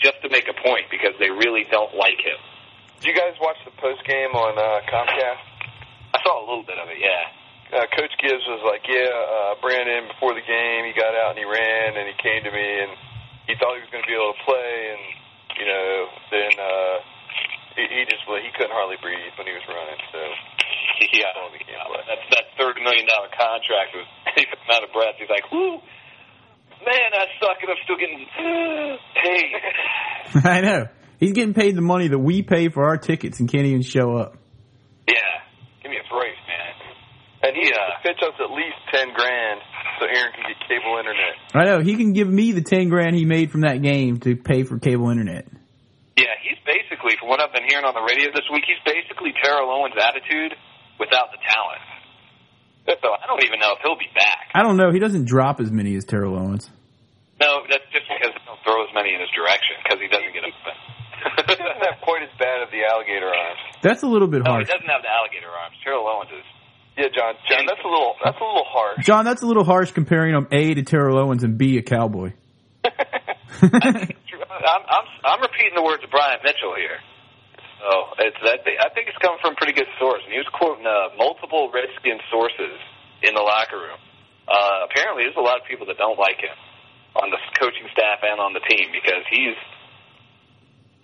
[0.00, 2.40] just to make a point because they really don't like him.
[3.00, 5.44] Did you guys watch the post game on uh, Comcast?
[6.14, 7.24] I saw a little bit of it, yeah.
[7.72, 11.38] Uh, Coach Gibbs was like, "Yeah, uh, Brandon before the game, he got out and
[11.38, 12.92] he ran and he came to me and
[13.48, 15.02] he thought he was going to be able to play and
[15.60, 15.88] you know
[16.30, 16.96] then uh,
[17.76, 20.00] he, he just well, he couldn't hardly breathe when he was running.
[20.12, 20.20] So
[21.12, 22.02] Yeah, he can't play.
[22.08, 24.06] that's that thirty million dollar contract was
[24.36, 25.16] he's out of breath.
[25.18, 25.78] He's like, "Whoo,
[26.84, 28.22] man, I suck, and I'm still getting
[29.22, 29.52] paid."
[30.48, 30.86] I know.
[31.18, 34.16] He's getting paid the money that we pay for our tickets and can't even show
[34.16, 34.36] up.
[35.06, 35.14] yeah,
[35.82, 36.72] give me a break, man.
[37.44, 37.78] and he Yeah.
[37.78, 38.02] yeah.
[38.02, 39.60] pitch us at least ten grand
[40.00, 41.34] so Aaron can get cable internet.
[41.54, 41.80] I know.
[41.80, 44.78] He can give me the ten grand he made from that game to pay for
[44.80, 45.46] cable internet.
[46.16, 49.32] Yeah, he's basically, from what I've been hearing on the radio this week, he's basically
[49.40, 50.52] Terrell Owens' attitude
[51.00, 51.80] without the talent.
[52.84, 54.50] So I don't even know if he'll be back.
[54.54, 54.90] I don't know.
[54.90, 56.68] He doesn't drop as many as Terrell Owens.
[57.40, 60.34] No, that's just because he don't throw as many in his direction because he doesn't
[60.34, 60.74] get open.
[61.46, 63.58] He doesn't have quite as bad of the alligator arms.
[63.82, 65.74] That's a little bit no, he doesn't have the alligator arms.
[65.82, 66.46] Terrell Owens is.
[66.98, 67.34] Yeah, John.
[67.48, 69.06] John, that's a little that's a little harsh.
[69.06, 72.34] John, that's a little harsh comparing him A to Terrell Owens and B a cowboy.
[74.52, 77.00] I'm, I'm I'm repeating the words of Brian Mitchell here.
[77.80, 77.88] So
[78.20, 80.48] it's I think I think it's coming from a pretty good source, and he was
[80.52, 82.76] quoting uh, multiple Redskin sources
[83.24, 83.98] in the locker room.
[84.46, 86.54] Uh, apparently, there's a lot of people that don't like him
[87.16, 89.56] on the coaching staff and on the team because he's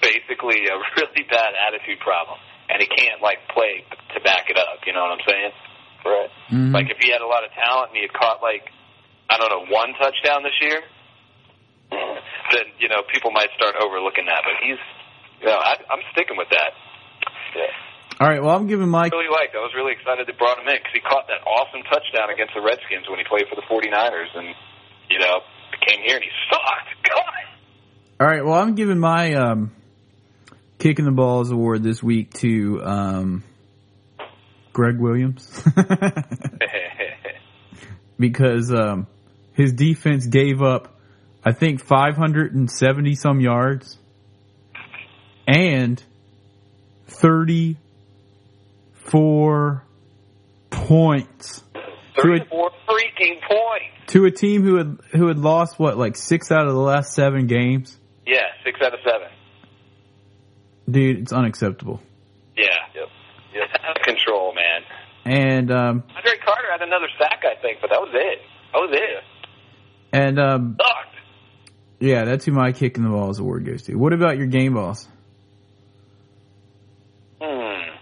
[0.00, 2.38] basically a really bad attitude problem,
[2.70, 3.82] and he can't like play
[4.14, 4.84] to back it up.
[4.86, 5.52] You know what I'm saying?
[6.06, 6.30] Right.
[6.54, 6.72] Mhm.
[6.72, 8.70] Like if he had a lot of talent and he had caught like
[9.28, 10.80] I don't know one touchdown this year,
[12.52, 14.42] then you know people might start overlooking that.
[14.44, 14.80] But he's,
[15.40, 16.72] you know, I, I'm sticking with that.
[17.56, 17.72] Yeah.
[18.20, 18.42] All right.
[18.42, 19.12] Well, I'm giving Mike.
[19.12, 19.54] Really liked.
[19.54, 22.54] I was really excited they brought him in because he caught that awesome touchdown against
[22.54, 24.54] the Redskins when he played for the 49ers, and
[25.10, 25.40] you know
[25.86, 27.04] came here and he sucked.
[27.08, 27.24] God.
[28.20, 28.44] All right.
[28.44, 29.72] Well, I'm giving my um,
[30.78, 33.44] kicking the balls award this week to um,
[34.72, 35.62] Gregg Williams
[38.18, 39.06] because um,
[39.54, 40.97] his defense gave up,
[41.44, 43.96] I think, 570 some yards
[45.46, 46.02] and
[47.06, 49.84] 34
[50.70, 53.84] points to a, Thirty-four freaking points.
[54.08, 57.14] to a team who had who had lost what like six out of the last
[57.14, 57.96] seven games.
[58.26, 59.28] Yeah, six out of seven.
[60.90, 62.00] Dude, it's unacceptable.
[62.56, 62.66] Yeah.
[62.94, 63.08] Yep.
[63.54, 63.68] Yep.
[63.84, 64.82] Out of control, man.
[65.24, 68.40] And um, Andre Carter had another sack, I think, but that was it.
[68.72, 69.22] That was it.
[70.12, 71.14] and um, Sucked.
[72.00, 73.94] Yeah, that's who my kicking the balls award goes to.
[73.96, 75.06] What about your game boss?
[77.40, 77.94] Hmm.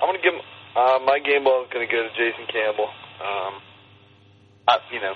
[0.00, 0.34] I'm gonna give
[0.76, 2.88] uh, my game ball is gonna go to Jason Campbell.
[3.24, 3.54] Um,
[4.68, 5.14] I, you know,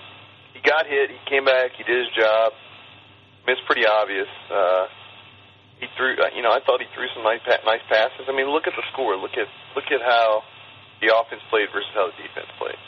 [0.54, 2.52] he got hit, he came back, he did his job.
[2.52, 4.28] I mean, it's pretty obvious.
[4.52, 4.86] Uh,
[5.80, 8.26] he threw, uh, you know, I thought he threw some nice, nice passes.
[8.28, 9.16] I mean, look at the score.
[9.16, 10.42] Look at look at how
[11.00, 12.80] the offense played versus how the defense played.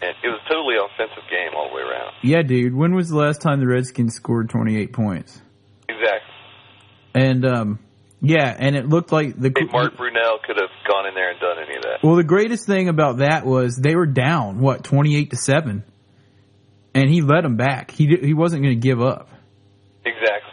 [0.00, 2.12] And it was a totally offensive game all the way around.
[2.22, 2.74] Yeah, dude.
[2.74, 5.40] When was the last time the Redskins scored 28 points?
[5.88, 6.34] Exactly.
[7.14, 7.78] And um,
[8.20, 11.40] yeah, and it looked like the Hey, Mark Brunell could have gone in there and
[11.40, 11.98] done any of that.
[12.02, 15.82] well, the greatest thing about that was they were down what 28 to seven,
[16.94, 17.90] and he led them back.
[17.90, 19.28] He he wasn't going to give up.
[20.04, 20.52] Exactly.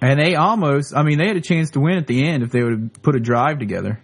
[0.00, 2.50] And they almost, I mean, they had a chance to win at the end if
[2.50, 4.00] they would have put a drive together.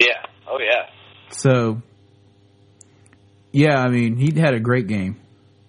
[0.00, 0.06] Yeah.
[0.48, 0.88] Oh, yeah.
[1.30, 1.82] So,
[3.56, 5.18] Yeah, I mean, he had a great game.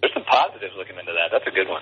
[0.02, 1.30] There's some positives looking into that.
[1.32, 1.80] That's a good one.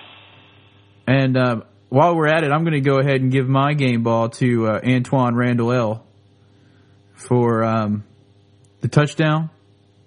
[1.05, 4.03] And uh, while we're at it, I'm going to go ahead and give my game
[4.03, 6.07] ball to uh, Antwaan Randle El
[7.13, 8.05] for um,
[8.79, 9.49] the touchdown.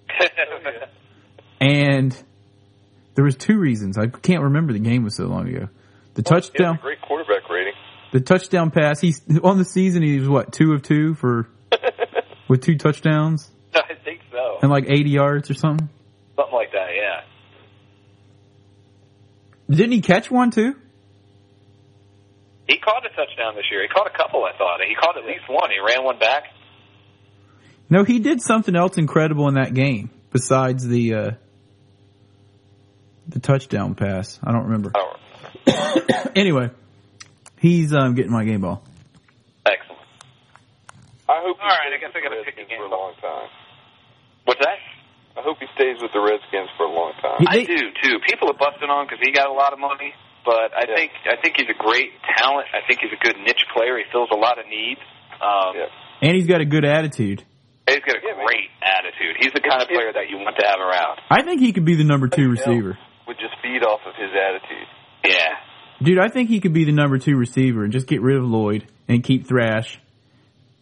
[1.61, 2.17] and
[3.15, 3.99] there was two reasons.
[3.99, 5.69] I can't remember the game was so long ago.
[6.15, 7.75] The touchdown, great quarterback rating.
[8.13, 9.01] the touchdown pass.
[9.01, 10.03] He's on the season.
[10.03, 11.51] He was what two of two for
[12.49, 13.51] with two touchdowns
[14.41, 14.59] so.
[14.63, 15.89] and like 80 yards or something.
[16.37, 17.21] Something like that, yeah.
[19.69, 20.75] Didn't he catch one too?
[22.69, 23.83] He caught a touchdown this year.
[23.83, 24.81] He caught a couple, I thought.
[24.87, 25.71] He caught at least one.
[25.71, 26.45] He ran one back.
[27.89, 31.31] No, he did something else incredible in that game besides the uh,
[33.29, 34.39] the touchdown pass.
[34.43, 34.93] I don't remember.
[34.95, 35.17] Oh,
[36.37, 36.71] Anyway,
[37.59, 38.85] he's um, getting my game ball.
[39.67, 40.01] Excellent.
[41.29, 41.59] I hope.
[41.61, 43.07] All right, I guess with I gotta pick a game for a ball.
[43.07, 43.49] long time.
[44.45, 44.79] What's that?
[45.37, 47.41] I hope he stays with the Redskins for a long time.
[47.49, 48.21] I do too.
[48.29, 50.13] People are busting on because he got a lot of money,
[50.45, 50.95] but I Yeah.
[50.97, 52.69] think I think he's a great talent.
[52.77, 53.97] I think he's a good niche player.
[53.97, 55.01] He fills a lot of needs.
[55.41, 55.89] Um, Yeah.
[56.21, 57.43] And he's got a good attitude.
[57.89, 58.45] He's got a Yeah, man.
[58.47, 59.37] great attitude.
[59.41, 61.21] He's the kind of player that you want to have around.
[61.31, 62.99] I think he could be the number two receiver.
[63.27, 64.87] Would just feed off of his attitude.
[65.25, 65.57] Yeah.
[66.03, 68.45] Dude, I think he could be the number two receiver and just get rid of
[68.45, 69.99] Lloyd and keep Thrash.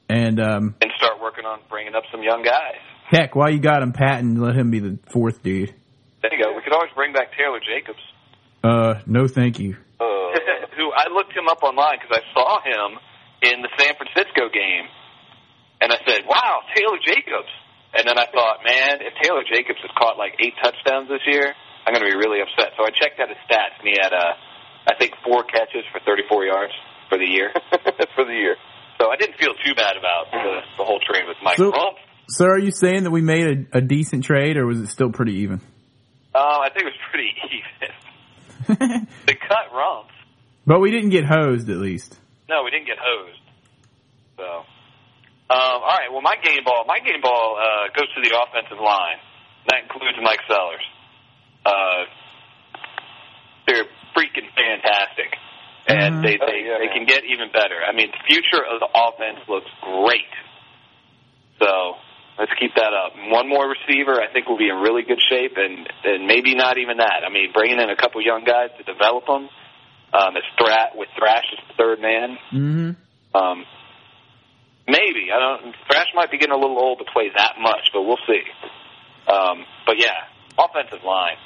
[0.09, 2.81] And um, And start working on bringing up some young guys.
[3.09, 5.73] Heck, while you got him, Patten, let him be the fourth dude.
[6.21, 6.53] There you go.
[6.55, 8.03] We could always bring back Taylor Jacobs,
[8.63, 9.77] Uh, no, thank you.
[9.99, 10.05] Uh,
[10.77, 12.99] who I looked him up online because I saw him
[13.43, 14.87] in the San Francisco game,
[15.81, 17.49] and I said, "Wow, Taylor Jacobs."
[17.97, 21.55] And then I thought, man, if Taylor Jacobs has caught like eight touchdowns this year,
[21.87, 22.77] I'm going to be really upset.
[22.77, 24.37] So I checked out his stats, and he had, uh,
[24.87, 26.75] I think, four catches for 34 yards
[27.09, 27.49] for the year.
[28.15, 28.57] for the year.
[29.01, 31.97] So I didn't feel too bad about the, the whole trade with Mike So- Rumph.
[32.29, 35.11] So are you saying that we made a, a decent trade or was it still
[35.11, 35.61] pretty even?
[36.35, 37.31] Uh, I think it was pretty
[38.69, 39.07] even.
[39.27, 40.07] they cut Rumph.
[40.67, 42.19] but we didn't get hosed at least.
[42.49, 43.41] No, we didn't get hosed.
[44.37, 46.13] So, um, all right.
[46.13, 49.17] Well, my game ball, my game ball uh, goes to the offensive line.
[49.71, 50.85] That includes Mike Sellers.
[51.65, 52.05] Uh,
[53.67, 53.85] they're
[54.17, 55.33] freaking fantastic,
[55.89, 56.95] and they Oh, they, yeah, they man.
[56.95, 57.77] can get even better.
[57.85, 60.33] I mean, the future of the offense looks great.
[61.61, 61.97] So
[62.39, 63.13] let's keep that up.
[63.29, 66.79] One more receiver, I think, will be in really good shape, and and maybe not
[66.79, 67.23] even that.
[67.27, 69.49] I mean, bringing in a couple young guys to develop them.
[70.11, 73.37] Um, as Thra- with Thrash as the third man, Mm-hmm.
[73.37, 73.65] um,
[74.87, 75.75] maybe I don't.
[75.91, 78.41] Thrash might be getting a little old to play that much, but we'll see.
[79.31, 80.17] Um, but yeah,
[80.59, 81.37] offensive line.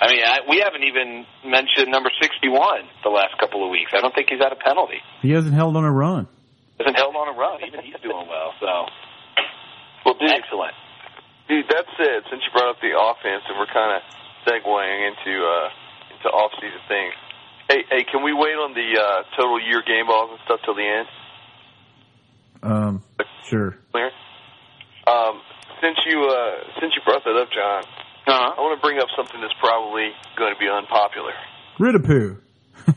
[0.00, 3.90] I mean, I, we haven't even mentioned number sixty-one the last couple of weeks.
[3.92, 5.02] I don't think he's had a penalty.
[5.20, 6.26] He hasn't held on a run.
[6.78, 7.58] Hasn't held on a run.
[7.66, 8.54] Even he's doing well.
[8.60, 8.86] So,
[10.04, 10.74] Well, dude, excellent.
[11.48, 14.02] dude, that said, since you brought up the offense and we're kind of
[14.46, 15.68] segueing into uh,
[16.16, 17.14] into off-season things,
[17.68, 20.74] hey, hey, can we wait on the uh, total year game balls and stuff till
[20.74, 21.08] the end?
[22.62, 23.02] Um,
[23.48, 23.76] sure.
[23.92, 24.10] Clear.
[25.06, 25.40] Um,
[25.80, 27.84] since you uh, since you brought that up, John,
[28.28, 28.54] Uh-huh.
[28.56, 31.32] I want to bring up something that's probably going to be unpopular.
[31.80, 32.36] Ridapoo.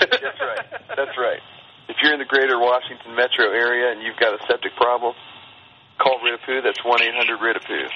[0.00, 0.64] That's right.
[0.96, 1.40] That's right.
[1.88, 5.14] If you're in the greater Washington metro area and you've got a septic problem,
[5.98, 6.62] call Ridapoo.
[6.62, 7.86] That's one eight hundred Ridapoo.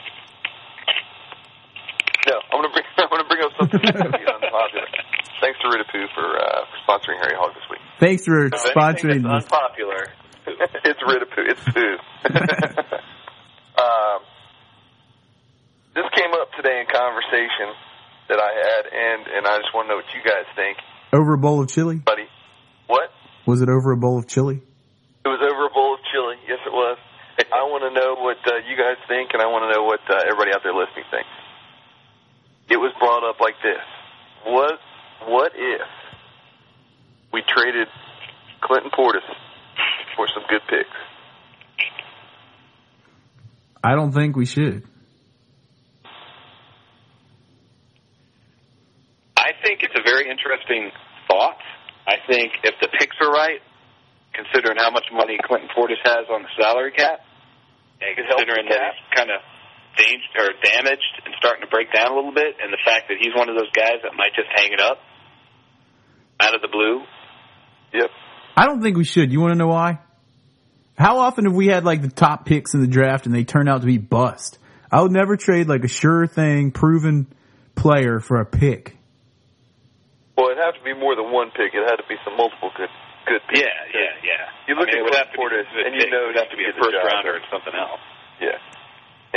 [2.28, 4.86] No, I'm gonna bring I'm gonna bring up something that's gonna be unpopular.
[5.40, 7.80] Thanks to Ridapoo for uh, sponsoring Harry Hog this week.
[8.00, 10.12] Thanks for sponsoring that's unpopular.
[10.84, 11.44] it's Ridapoo.
[11.46, 11.96] It's poo.
[13.78, 14.20] um,
[15.94, 17.72] this came up today in conversation
[18.28, 20.78] that I had, and and I just want to know what you guys think,
[21.12, 21.96] Over a bowl of chili?
[21.96, 22.26] buddy.
[22.86, 23.10] What?
[23.46, 24.60] Was it over a bowl of chili?
[25.24, 26.36] It was over a bowl of chili.
[26.48, 26.98] Yes, it was.
[27.52, 30.00] I want to know what uh, you guys think, and I want to know what
[30.10, 31.30] uh, everybody out there listening thinks.
[32.68, 33.82] It was brought up like this:
[34.44, 34.78] What
[35.26, 35.88] What if
[37.32, 37.88] we traded
[38.60, 39.26] Clinton Portis
[40.16, 40.90] for some good picks?
[43.82, 44.82] I don't think we should.
[49.36, 50.90] I think it's a very interesting
[51.28, 51.58] thought.
[52.06, 53.60] I think if the picks are right,
[54.34, 57.20] considering how much money Clinton Portis has on the salary cap,
[58.00, 59.40] and considering that he's kind of
[59.98, 63.18] danged or damaged and starting to break down a little bit, and the fact that
[63.18, 64.98] he's one of those guys that might just hang it up
[66.40, 67.02] out of the blue.
[67.92, 68.10] Yep.
[68.56, 69.32] I don't think we should.
[69.32, 69.98] You want to know why?
[70.96, 73.68] How often have we had like the top picks in the draft and they turn
[73.68, 74.58] out to be bust?
[74.90, 77.26] I would never trade like a sure thing, proven
[77.74, 78.96] player for a pick.
[80.36, 81.74] Well, it'd have to be more than one pick.
[81.74, 82.88] It had to be some multiple good
[83.28, 83.60] good picks.
[83.60, 84.44] Yeah, yeah, yeah.
[84.66, 86.50] You look I mean, at it would have to Portis, and you know would have
[86.50, 87.42] to be a the first job rounder done.
[87.44, 88.00] and something else.
[88.40, 88.58] Yeah.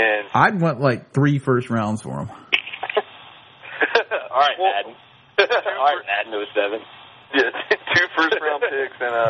[0.01, 2.29] And I'd want like three first rounds for him.
[4.31, 4.95] All right, Well- Madden.
[5.41, 6.79] All right, Madden 07.
[7.35, 7.49] yeah,
[7.95, 9.23] two first round picks and a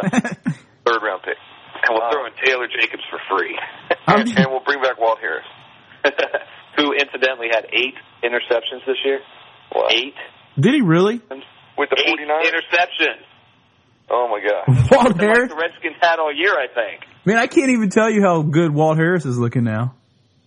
[0.86, 1.38] third round pick.
[1.84, 2.12] And we'll Wow.
[2.12, 3.58] throw in Taylor Jacobs for free.
[4.08, 5.46] And, and we'll bring back Walt Harris.
[6.78, 9.20] Who incidentally had eight interceptions this year.
[9.74, 9.88] Wow.
[9.90, 10.14] Eight.
[10.60, 11.22] Did he really?
[11.78, 12.52] With the 49ers?
[12.52, 13.24] interceptions.
[14.14, 14.68] Oh my god.
[14.92, 15.50] Walt Something like Harris?
[15.50, 17.04] the Redskins had all year, I think.
[17.26, 19.96] Man, I can't even tell you how good Walt Harris is looking now.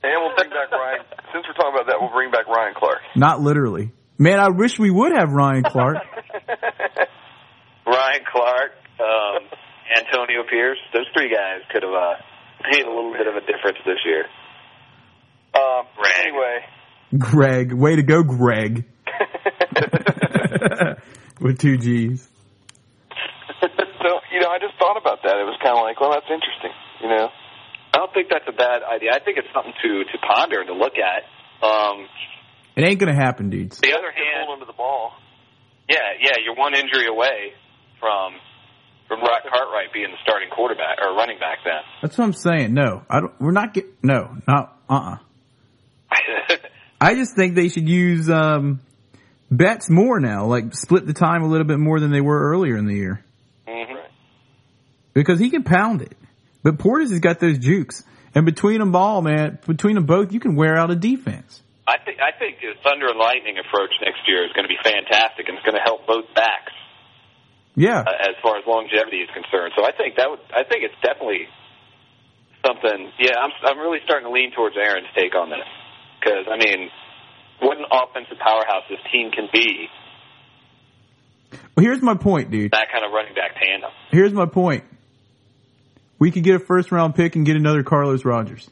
[0.03, 1.01] And we'll bring back Ryan.
[1.33, 2.99] Since we're talking about that, we'll bring back Ryan Clark.
[3.17, 3.91] Not literally.
[4.19, 5.97] Man, I wish we would have Ryan Clark.
[7.87, 9.49] Ryan Clark, um,
[9.99, 10.79] Antonio Pierce.
[10.93, 12.15] Those three guys could have uh,
[12.71, 14.25] made a little bit of a difference this year.
[15.55, 16.13] um, Gregg.
[16.21, 16.59] anyway.
[17.19, 17.73] Gregg.
[17.73, 18.85] Way to go, Gregg.
[21.41, 22.29] With two G's.
[23.61, 25.37] so, you know, I just thought about that.
[25.39, 26.71] It was kind of like, well, that's interesting,
[27.03, 27.29] you know?
[27.95, 29.11] I don't think that's a bad idea.
[29.15, 31.23] I think it's something to to ponder and to look at.
[31.65, 32.07] Um,
[32.77, 33.79] It ain't gonna happen, dudes.
[33.79, 35.13] the other hand, hold onto the ball.
[35.89, 37.53] yeah, yeah, you're one injury away
[38.01, 38.35] from
[39.07, 41.83] from Rock Cartwright being the starting quarterback or running back then.
[42.03, 42.75] That's what I'm saying.
[42.75, 43.33] No, I don't.
[43.41, 43.85] We're not get.
[44.03, 44.77] No, not.
[44.89, 45.17] Uh.
[46.11, 46.17] uh
[47.01, 48.81] I just think they should use um,
[49.51, 50.47] Betts more now.
[50.47, 53.25] Like split the time a little bit more than they were earlier in the year
[53.69, 54.04] Mhm.
[55.15, 56.17] Because he can pound it.
[56.63, 60.41] But Portis has got those jukes, and between them all, man, between them both, you
[60.41, 61.63] can wear out a defense.
[61.87, 64.81] I think I think the Thunder and Lightning approach next year is going to be
[64.83, 66.73] fantastic, and it's going to help both backs
[67.77, 69.73] Yeah, uh, as far as longevity is concerned.
[69.77, 71.45] So I think that would I think it's definitely
[72.65, 73.13] something.
[73.21, 75.69] Yeah, I'm I'm really starting to lean towards Aaron's take on this
[76.19, 76.89] because I mean,
[77.61, 79.93] what an offensive powerhouse this team can be.
[81.77, 82.73] well, here's my point, dude.
[82.73, 83.93] That kind of running back tandem.
[84.11, 84.85] Here's my point.
[86.19, 88.69] We could get a first round pick and get another Carlos Rogers.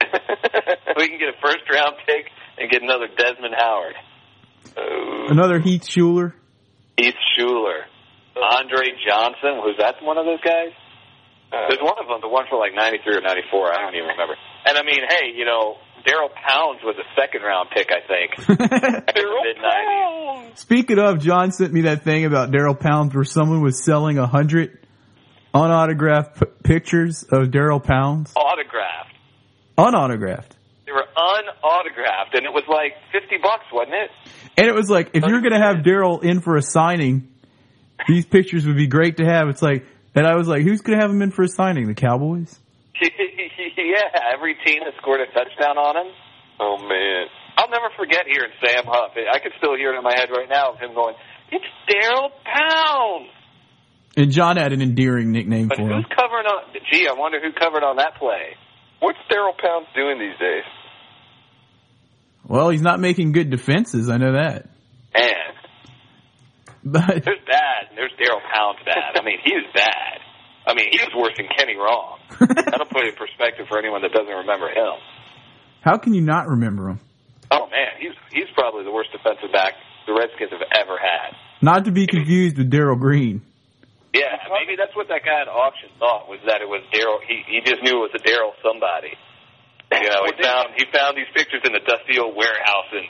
[0.00, 2.26] we can get a first round pick
[2.58, 3.94] and get another Desmond Howard.
[4.76, 6.32] Oh, Another Heath Shuler.
[6.96, 7.82] Heath Shuler.
[8.36, 10.72] Andre Johnson, was that one of those guys?
[11.52, 14.08] Uh, There's one of them, the one for like 93 or 94, I don't even
[14.08, 14.34] remember.
[14.64, 18.48] And I mean, hey, you know, Darryl Pounds was a second round pick, I think.
[18.48, 20.58] Mid 90s.
[20.58, 24.26] Speaking of, John sent me that thing about Darryl Pounds where someone was selling a
[24.26, 24.81] hundred
[25.54, 28.32] unautographed p- pictures of Darryl Pounds.
[28.36, 29.14] Autographed.
[29.78, 30.52] Unautographed.
[30.86, 34.10] They were unautographed, and it was like 50 bucks, wasn't it?
[34.58, 37.28] And it was like, if you're going to have Darryl in for a signing,
[38.08, 39.48] these pictures would be great to have.
[39.48, 41.86] It's like, and I was like, who's going to have him in for a signing?
[41.86, 42.58] The Cowboys?
[43.02, 46.12] yeah, every team that scored a touchdown on him.
[46.60, 47.26] oh, man.
[47.56, 49.12] I'll never forget hearing Sam Huff.
[49.16, 51.14] I can still hear it in my head right now of him going,
[51.50, 53.28] "It's Darryl Pounds."
[54.16, 56.02] And John had an endearing nickname But for him.
[56.02, 56.64] who's covering on?
[56.92, 58.56] Gee, I wonder who covered on that play.
[59.00, 60.64] What's Darryl Pounds doing these days?
[62.46, 64.10] Well, he's not making good defenses.
[64.10, 64.68] I know that.
[65.14, 65.54] Man,
[66.84, 67.88] But there's bad.
[67.90, 69.18] and There's Darryl Pounds bad.
[69.20, 70.18] I mean, he was bad.
[70.66, 72.18] I mean, he was worse than Kenny Wrong.
[72.38, 74.94] That'll put it in perspective for anyone that doesn't remember him.
[75.80, 77.00] how can you not remember him?
[77.50, 79.74] Oh man, he's he's probably the worst defensive back
[80.06, 81.36] the Redskins have ever had.
[81.60, 83.42] Not to be confused with Darrell Green.
[84.12, 87.24] Yeah, maybe that's what that guy at auction thought was that it was Darryl.
[87.24, 89.16] He he just knew it was a Darryl somebody.
[89.88, 93.08] You know, he found he found these pictures in the dusty old warehouse in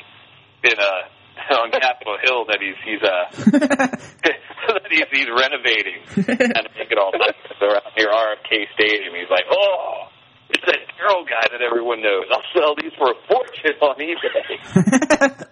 [0.71, 3.27] in uh on Capitol Hill that he's he's uh
[4.79, 6.07] that he's he's renovating
[6.55, 9.19] and make it all nice around near RFK Stadium.
[9.19, 10.07] He's like, oh,
[10.51, 12.31] it's that Darryl guy that everyone knows.
[12.31, 15.47] I'll sell these for a fortune on eBay.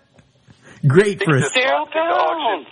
[0.86, 1.50] Great for us.
[1.58, 2.68] Darryl Pounds.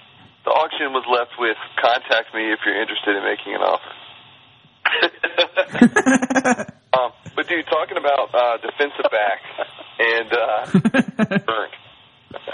[0.49, 3.93] The auction was left with contact me if you're interested in making an offer.
[6.89, 9.45] Um, but dude, talking about uh, defensive back
[10.01, 10.65] and uh,
[11.45, 11.69] Burn,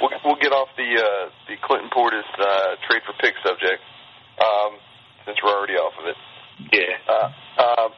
[0.03, 3.81] we'll, we'll get off the uh, the Clinton Portis uh, trade for pick subject
[4.43, 4.75] um,
[5.25, 6.17] since we're already off of it.
[6.75, 6.99] yeah.
[7.07, 7.31] Uh,
[7.63, 7.89] uh,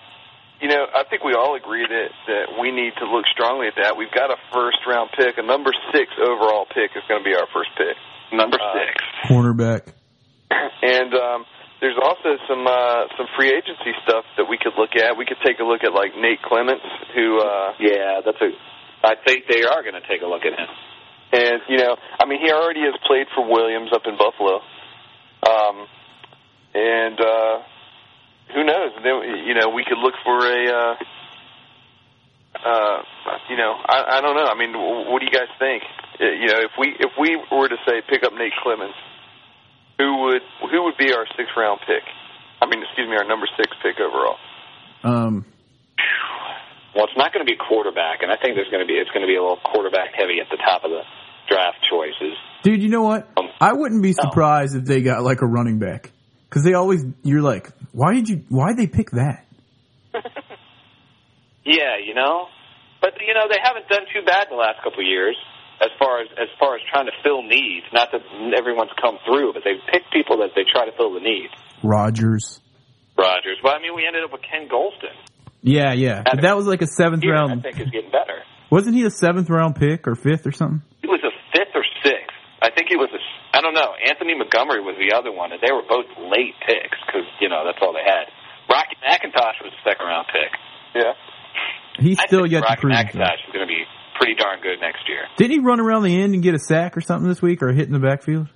[0.60, 3.74] you know, I think we all agree that that we need to look strongly at
[3.76, 3.96] that.
[3.96, 7.34] We've got a first round pick, a number six overall pick is going to be
[7.36, 7.96] our first pick.
[8.32, 8.94] Number Uh, six.
[9.28, 9.92] Cornerback.
[10.82, 11.44] and um,
[11.80, 15.16] there's also some uh, some free agency stuff that we could look at.
[15.16, 16.84] We could take a look at like Nate Clements,
[17.14, 18.50] who uh, Yeah, that's a.
[19.04, 20.68] I think they are going to take a look at him.
[21.32, 24.62] and you know, I mean, he already has played for Williams up in Buffalo,
[25.46, 25.86] um,
[26.74, 27.58] and uh,
[28.54, 28.92] who knows?
[29.02, 30.60] Then you know, we could look for a.
[30.70, 30.94] Uh,
[32.56, 32.98] uh,
[33.50, 34.46] you know, I, I don't know.
[34.46, 35.82] I mean, what do you guys think?
[36.18, 38.96] Uh, You know, if we if we were to say pick up Nate Clements,
[39.98, 42.02] who would who would be our sixth round pick?
[42.62, 44.36] I mean, excuse me, our number six pick overall.
[45.04, 45.44] Um,
[46.94, 49.10] Well, it's not going to be quarterback, and I think there's going to be it's
[49.10, 51.02] going to be a little quarterback heavy at the top of the
[51.48, 52.34] draft choices.
[52.62, 53.28] Dude, you know what?
[53.36, 54.22] Um, I wouldn't be no.
[54.30, 56.10] surprised if they got like a running back.
[56.48, 59.46] Cause they always, you're like, why did you, why did they pick that?
[61.66, 62.46] Yeah, you know,
[63.02, 65.34] but you know they haven't done too bad in the last couple of years
[65.82, 67.84] as far as as far as trying to fill needs.
[67.92, 68.22] Not that
[68.56, 71.50] everyone's come through, but they've picked people that they try to fill the need.
[71.82, 72.62] Rogers.
[73.18, 73.58] Rogers.
[73.66, 75.10] Well, I mean, we ended up with Ken Golston.
[75.60, 76.22] Yeah, yeah.
[76.22, 77.50] But that was like a seventh round.
[77.50, 78.46] I think is getting better.
[78.70, 80.82] Wasn't he a seventh round pick or fifth or something?
[81.02, 82.38] He was a fifth or sixth.
[82.62, 83.18] I think he was a.
[83.56, 83.96] I don't know.
[83.96, 87.64] Anthony Montgomery was the other one, and they were both late picks because you know
[87.64, 88.28] that's all they had.
[88.68, 90.52] Rocky McIntosh was a second round pick.
[90.94, 91.16] Yeah.
[91.98, 93.16] He's I still think yet to Rocky prove himself.
[93.16, 93.82] McIntosh is going to be
[94.20, 95.24] pretty darn good next year.
[95.40, 97.72] Didn't he run around the end and get a sack or something this week or
[97.72, 98.48] hit in the backfield?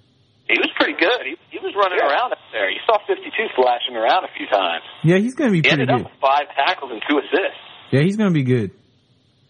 [0.49, 1.25] He was pretty good.
[1.25, 2.11] He, he was running Yeah.
[2.13, 2.69] around up there.
[2.69, 4.83] You saw 52 flashing around a few times.
[5.05, 6.11] Yeah, he's going to be He pretty ended up good.
[6.13, 7.61] with five tackles and two assists.
[7.93, 8.73] Yeah, he's going to be good.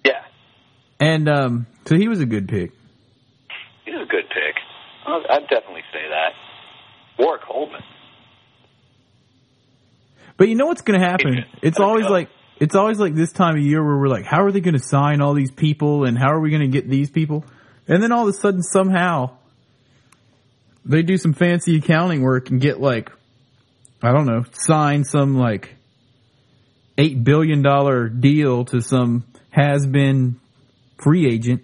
[0.04, 0.22] Yeah,
[1.00, 2.70] And um, so he was a good pick.
[3.84, 4.54] he was a good pick.
[5.10, 6.32] I'd I'd definitely say that.
[7.18, 7.82] Warrick Holdman.
[10.36, 11.44] But you know what's going to happen?
[11.60, 12.30] It's always like
[12.60, 14.82] it's always like this time of year where we're like, how are they going to
[14.82, 17.44] sign all these people and how are we going to get these people?
[17.88, 19.36] And then all of a sudden, somehow,
[20.84, 23.10] they do some fancy accounting work and get like,
[24.02, 25.74] I don't know, sign some like
[26.96, 30.38] eight billion dollar deal to some has been
[30.98, 31.62] free agent,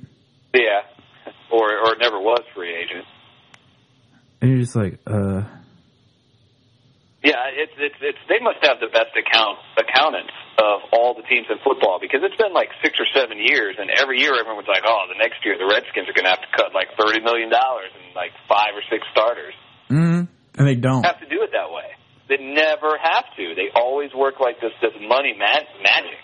[0.55, 0.83] Yeah,
[1.53, 3.05] or or never was free agent.
[4.41, 5.43] And you're just like, uh,
[7.25, 11.47] Yeah, it's it's it's they must have the best account accountants of all the teams
[11.51, 14.85] in football because it's been like six or seven years, and every year everyone's like,
[14.87, 17.51] oh, the next year the Redskins are going to have to cut like thirty million
[17.51, 19.55] dollars and like five or six starters.
[19.91, 20.29] mm,
[20.59, 21.05] and they don't.
[21.05, 21.93] Have to do it that way.
[22.29, 23.55] They never have to.
[23.55, 26.19] They always work like this this money ma- magic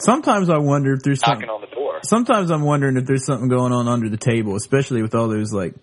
[0.00, 1.46] Sometimes I wonder if there's something.
[1.46, 2.00] knocking on the door.
[2.04, 5.52] Sometimes I'm wondering if there's something going on under the table, especially with all those
[5.52, 5.74] like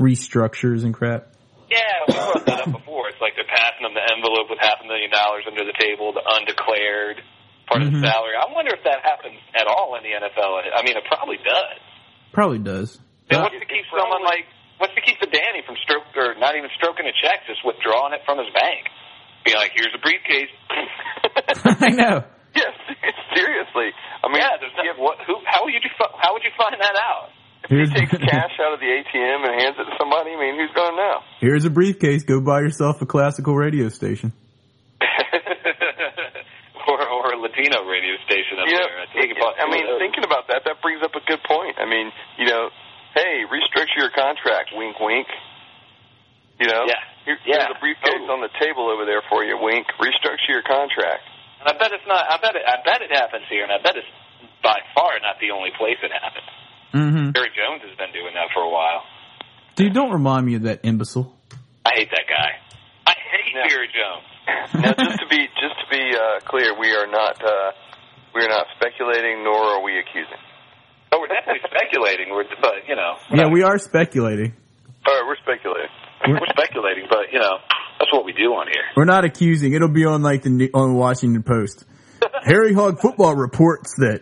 [0.00, 1.28] restructures and crap.
[1.70, 1.78] Yeah,
[2.08, 3.06] we brought that up before.
[3.12, 6.10] It's like they're passing them the envelope with half a million dollars under the table,
[6.10, 7.22] the undeclared
[7.70, 8.02] part of Mhm.
[8.02, 8.34] the salary.
[8.34, 10.58] I wonder if that happens at all in the NFL.
[10.74, 11.78] I mean, it probably does.
[12.34, 12.98] Probably does.
[13.30, 14.46] And what's to keep someone like
[14.82, 18.14] what's to keep the Danny from stroke or not even stroking a check, just withdrawing
[18.18, 18.90] it from his bank?
[19.46, 20.50] Be like, here's a briefcase.
[21.86, 22.24] I know.
[22.50, 22.74] Yes,
[23.32, 23.94] seriously.
[23.94, 26.74] I mean, yeah, there's not, what, who, how would you fi- how would you find
[26.82, 27.30] that out?
[27.70, 30.58] If he takes cash out of the ATM and hands it to somebody, I mean,
[30.58, 31.16] who's going to know?
[31.40, 32.24] here's a briefcase.
[32.24, 34.32] Go buy yourself a classical radio station.
[36.88, 39.00] or or a Latino radio station up You know, there.
[39.04, 40.02] I, think about I mean, two of those.
[40.02, 41.76] thinking about that, that brings up a good point.
[41.78, 42.70] I mean, you know,
[43.14, 45.28] hey, restructure your contract, wink, wink.
[46.58, 47.00] You know, Yeah.
[47.24, 47.68] Here, Yeah.
[47.68, 48.32] here's a briefcase Totally.
[48.32, 49.86] on the table over there for you, wink.
[50.00, 51.22] Restructure your contract.
[51.60, 52.24] And I bet it's not.
[52.26, 52.64] I bet it.
[52.64, 54.08] I bet it happens here, and I bet it's
[54.64, 56.48] by far not the only place it happens.
[56.94, 57.30] Mm-hmm.
[57.34, 59.02] Jerry Jones has been doing that for a while.
[59.76, 61.32] Dude, don't remind me of that imbecile.
[61.86, 62.50] I hate that guy.
[63.06, 63.68] I hate Yeah.
[63.68, 64.26] Jerry Jones.
[64.74, 67.72] now, just to be just to be uh, clear, we are not uh,
[68.34, 70.38] we are not speculating, nor are we accusing.
[71.12, 72.30] Oh, we're definitely speculating.
[72.30, 74.54] We're, but you know, Yeah, we are speculating.
[75.06, 75.90] All right, we're speculating.
[76.26, 77.06] we're speculating.
[77.08, 77.58] But you know,
[77.98, 78.82] that's what we do on here.
[78.96, 79.72] We're not accusing.
[79.72, 81.84] It'll be on like the New- on Washington Post.
[82.42, 84.20] Harry Hog Football reports that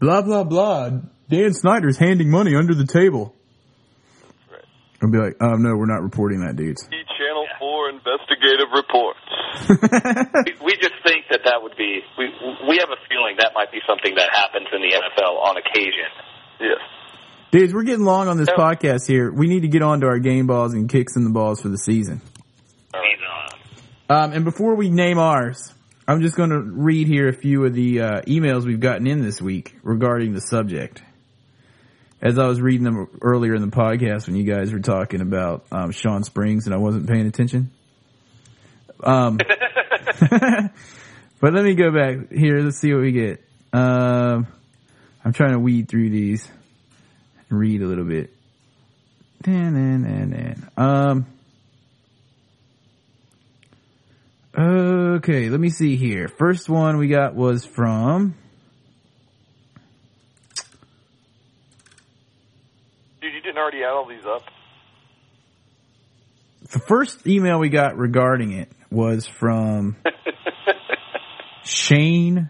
[0.00, 0.90] blah blah blah.
[1.34, 3.34] Dan Snyder's handing money under the table.
[4.50, 4.64] Right.
[5.02, 6.82] I'll be like, um, no, we're not reporting that, dudes.
[6.88, 9.18] Channel Four investigative reports.
[10.44, 12.00] We, we just think that that would be.
[12.18, 12.26] We
[12.68, 16.10] we have a feeling that might be something that happens in the NFL on occasion.
[16.60, 16.78] Yes.
[17.52, 18.56] Dudes, we're getting long on this Yep.
[18.58, 19.30] podcast here.
[19.32, 21.68] We need to get on to our game balls and kicks in the balls for
[21.68, 22.20] the season.
[22.92, 23.60] Season.
[24.10, 25.72] Um, and before we name ours,
[26.08, 29.22] I'm just going to read here a few of the uh, emails we've gotten in
[29.22, 31.00] this week regarding the subject.
[32.24, 35.66] As I was reading them earlier in the podcast when you guys were talking about
[35.70, 37.70] um, Shawn Springs and I wasn't paying attention.
[39.02, 39.36] Um,
[40.30, 42.60] but let me go back here.
[42.60, 43.44] Let's see what we get.
[43.72, 44.46] Um,
[45.22, 46.48] I'm trying to weed through these
[47.50, 48.34] and read a little bit.
[49.42, 50.70] Dan, dan, dan, dan.
[50.76, 51.26] Um,
[54.56, 56.28] Okay, let me see here.
[56.28, 58.34] First one we got was from
[63.20, 64.42] Dude, you didn't already add all these up?
[66.72, 69.96] the first email we got regarding it was from
[71.64, 72.48] Shane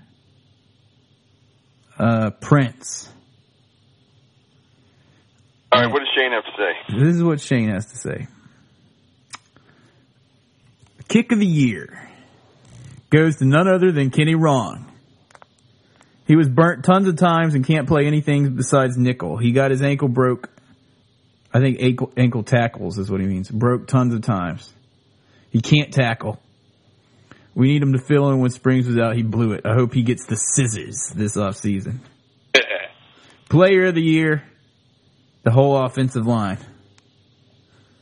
[1.99, 3.11] uh, Prince.
[5.73, 7.05] All right, what does Shane have to say?
[7.05, 8.29] This is what Shane has to say.
[11.09, 12.09] Kick of the year
[13.11, 14.91] goes to none other than Kenny Ron.
[16.27, 19.37] He was burnt tons of times and can't play anything besides nickel.
[19.37, 20.54] He got his ankle broke.
[21.55, 23.49] I think ankle, ankle tackles is what he means.
[23.49, 24.73] Broke tons of times.
[25.51, 26.41] He can't tackle.
[27.55, 29.15] We need him to fill in when Springs was out.
[29.15, 29.65] He blew it.
[29.65, 32.01] I hope he gets the scissors this off season.
[33.49, 34.43] Player of the year,
[35.45, 36.59] the whole offensive line.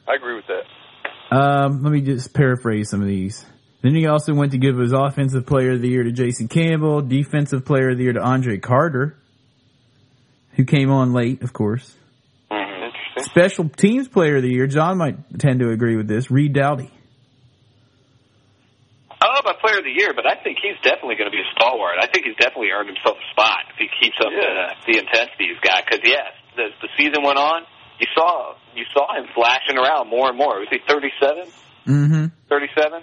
[0.09, 1.36] I agree with that.
[1.36, 3.44] Um, let me just paraphrase some of these.
[3.82, 7.03] Then he also went to give his offensive player of the year to Jason Campbell,
[7.03, 9.18] defensive player of the year to Andre Carter,
[10.53, 11.94] who came on late, of course.
[13.23, 13.43] Interesting.
[13.43, 16.91] Special teams player of the year, John might tend to agree with this, Reed Doughty.
[19.11, 21.35] I don't know about player of the year, but I think he's definitely going to
[21.35, 21.95] be a stalwart.
[22.03, 24.75] I think he's definitely earned himself a spot if he keeps up Yeah.
[24.83, 25.87] the, the intensity he's got.
[25.87, 27.62] Because yes, the, the season went on,
[28.03, 30.59] you saw you saw him flashing around more and more.
[30.59, 31.47] Was he 37?
[31.87, 32.25] Mm-hmm.
[32.51, 33.03] 37?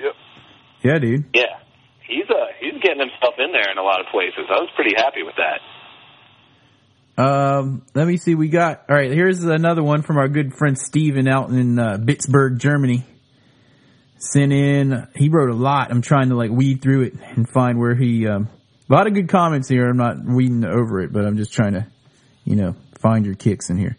[0.00, 0.14] Yep.
[0.80, 1.28] Yeah, dude.
[1.36, 1.60] Yeah,
[2.08, 4.48] he's uh he's getting himself in there in a lot of places.
[4.48, 5.60] I was pretty happy with that.
[7.20, 8.34] Um, let me see.
[8.34, 9.10] We got all right.
[9.10, 13.04] Here's another one from our good friend Steven out in uh, Bitburg, Germany.
[14.18, 15.06] Sent in.
[15.14, 15.90] He wrote a lot.
[15.90, 18.26] I'm trying to like weed through it and find where he.
[18.26, 18.48] Um,
[18.88, 19.88] a lot of good comments here.
[19.88, 21.86] I'm not weeding over it, but I'm just trying to,
[22.44, 23.96] you know, find your kicks in here.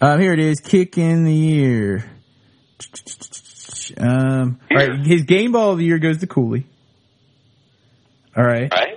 [0.00, 0.60] Um, here it is.
[0.60, 2.10] Kick in the year.
[3.96, 5.06] Um, all right.
[5.06, 6.66] His game ball of the year goes to Cooley.
[8.36, 8.87] All right, all right.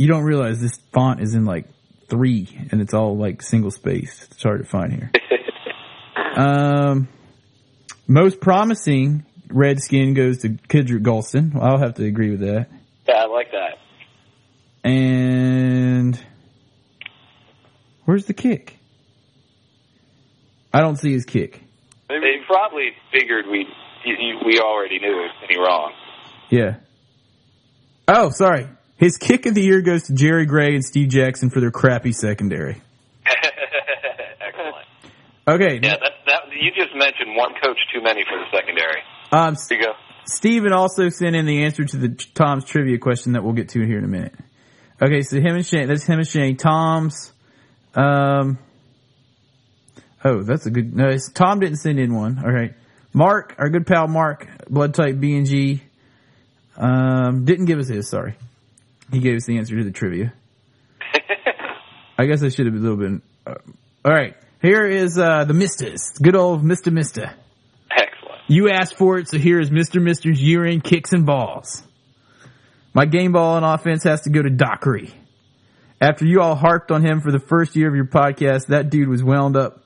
[0.00, 1.66] You don't realize this font is in like
[2.08, 4.28] three and it's all like single space.
[4.30, 5.10] It's hard to find here.
[6.36, 7.08] Um,
[8.06, 11.56] most promising Redskin goes to Kedric Golston.
[11.60, 12.68] I'll have to agree with that.
[13.06, 14.88] yeah, I like that.
[14.88, 16.18] And
[18.04, 18.78] where's the kick?
[20.72, 21.62] I don't see his kick.
[22.08, 23.66] They probably figured we
[24.46, 25.92] we already knew it was any wrong.
[26.48, 26.76] Yeah.
[28.06, 28.68] Oh, sorry.
[29.00, 32.12] His kick of the year goes to Jerry Gray and Steve Jackson for their crappy
[32.12, 32.82] secondary.
[33.26, 34.86] Excellent.
[35.48, 35.80] Okay.
[35.82, 39.00] Yeah, that that you just mentioned one coach too many for the secondary.
[39.32, 39.92] Um, there you go.
[40.26, 43.80] Steven also sent in the answer to the Tom's trivia question that we'll get to
[43.80, 44.34] here in a minute.
[45.00, 46.58] Okay, so him and Shane, that's him and Shane.
[46.58, 47.32] Tom's,
[47.94, 48.58] um,
[50.22, 52.38] oh, that's a good, no, it's, Tom didn't send in one.
[52.44, 52.74] All right.
[53.14, 55.82] Mark, our good pal Mark, blood type B and G,
[56.76, 58.36] um, didn't give us his, sorry.
[59.10, 60.32] He gave us the answer to the trivia.
[62.18, 63.54] I guess I should have been a little bit, uh,
[64.04, 64.36] all right.
[64.60, 66.12] Here is, uh, the Misters.
[66.22, 66.92] Good old Mr.
[66.92, 67.34] Mister.
[67.90, 68.42] Excellent.
[68.46, 70.02] You asked for it, so here is Mr.
[70.02, 71.82] Mister's year-end kicks and balls.
[72.92, 75.14] My game ball on offense has to go to Dockery.
[76.00, 79.08] After you all harped on him for the first year of your podcast, that dude
[79.08, 79.84] was wound up,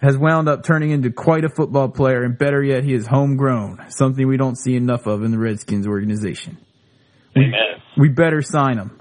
[0.00, 3.86] has wound up turning into quite a football player, and better yet, he is homegrown,
[3.88, 6.58] something we don't see enough of in the Redskins organization.
[7.36, 7.82] Amen.
[7.96, 9.00] We better sign him.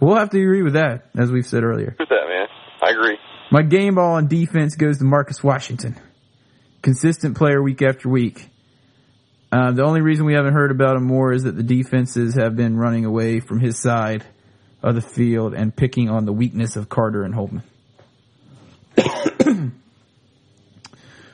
[0.00, 1.96] We'll have to agree with that, as we've said earlier.
[1.98, 2.46] With that, man.
[2.82, 3.18] I agree.
[3.50, 5.96] My game ball on defense goes to Marcus Washington.
[6.82, 8.48] Consistent player week after week.
[9.50, 12.54] Uh, the only reason we haven't heard about him more is that the defenses have
[12.54, 14.24] been running away from his side
[14.82, 17.62] of the field and picking on the weakness of Carter and Holdman.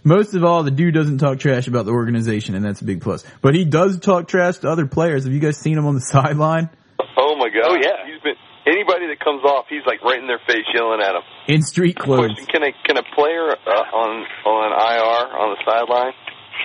[0.04, 3.00] Most of all, the dude doesn't talk trash about the organization, and that's a big
[3.00, 3.24] plus.
[3.40, 5.24] But he does talk trash to other players.
[5.24, 6.68] Have you guys seen him on the sideline
[7.16, 7.64] Oh my god.
[7.64, 8.06] Oh, yeah.
[8.06, 8.34] He's been
[8.66, 11.22] anybody that comes off, he's like right in their face yelling at them.
[11.48, 12.34] in street clothes?
[12.34, 16.12] Question: Can a can a player uh, on on IR on the sideline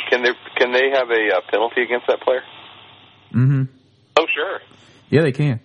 [0.09, 2.41] can they can they have a uh, penalty against that player?
[3.33, 3.63] Mm-hmm.
[4.17, 4.59] Oh sure.
[5.09, 5.59] Yeah, they can.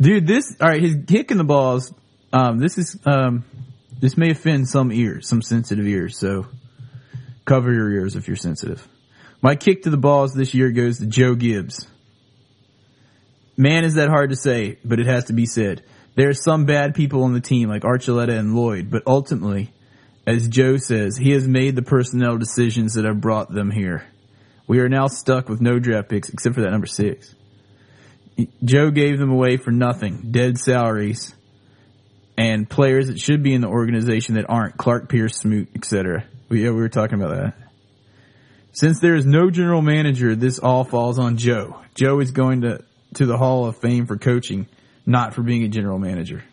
[0.00, 1.92] Dude, this, alright, his kick in the balls,
[2.32, 3.44] um, this is, um,
[4.00, 6.46] this may offend some ears, some sensitive ears, so
[7.48, 8.86] cover your ears if you're sensitive.
[9.40, 11.86] My kick to the balls this year goes to Joe Gibbs.
[13.56, 15.82] Man, is that hard to say, but it has to be said.
[16.14, 19.72] There are some bad people on the team like Archuleta and Lloyd, but ultimately,
[20.26, 24.04] as Joe says, he has made the personnel decisions that have brought them here.
[24.66, 27.34] We are now stuck with no draft picks except for that number six.
[28.62, 31.34] Joe gave them away for nothing, dead salaries,
[32.36, 34.76] and players that should be in the organization that aren't.
[34.76, 36.24] Clark Pierce, Smoot, etc.
[36.50, 37.54] Yeah, we were talking about that.
[38.72, 41.80] Since there is no general manager, this all falls on Joe.
[41.94, 42.82] Joe is going to
[43.14, 44.66] to the Hall of Fame for coaching,
[45.04, 46.44] not for being a general manager.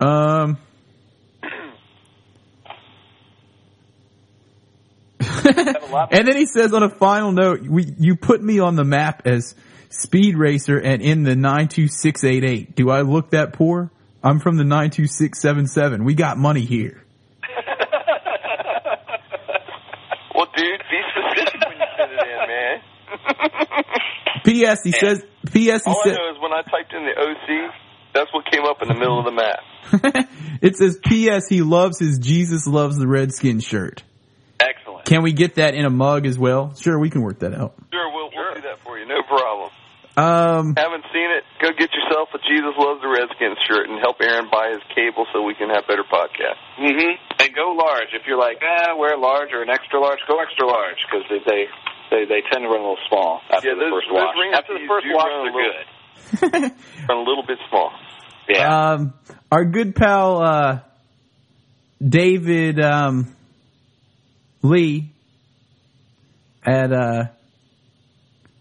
[0.00, 0.58] Um.
[6.12, 9.26] And then he says on a final note, we, you put me on the map
[9.26, 9.56] as
[9.88, 12.76] speed racer and in the 92688.
[12.76, 13.90] Do I look that poor?
[14.22, 16.04] I'm from the 92677.
[16.04, 17.02] We got money here.
[20.40, 22.80] Well, dude, be specific when you send it in, man.
[24.44, 24.82] P.S.
[24.84, 25.24] He says.
[25.52, 25.84] P.S.
[25.84, 27.74] He All I know is when I typed in the OC,
[28.14, 30.28] that's what came up in the middle of the map.
[30.62, 31.48] it says P.S.
[31.48, 34.02] He loves his Jesus loves the Redskins shirt.
[34.60, 35.06] Excellent.
[35.06, 36.74] Can we get that in a mug as well?
[36.74, 37.74] Sure, we can work that out.
[37.92, 39.06] Sure, we'll, we'll do that for you.
[39.06, 39.70] No problem.
[40.20, 41.46] Um, Haven't seen it?
[41.62, 45.24] Go get yourself a Jesus Loves the Redskins shirt and help Aaron buy his cable
[45.32, 46.60] so we can have better podcasts.
[46.76, 48.12] hmm And go large.
[48.12, 51.70] If you're like, ah, wear large or an extra large, go extra large because they,
[52.10, 54.34] they they they tend to run a little small after Yeah, the first those wash.
[54.38, 56.72] ring After the first do wash, they're little- good.
[57.08, 57.92] Run a little bit small.
[58.48, 58.92] Yeah.
[58.92, 59.14] um,
[59.50, 60.80] our good pal uh,
[62.06, 63.34] David um,
[64.62, 65.10] Lee
[66.64, 67.24] at uh,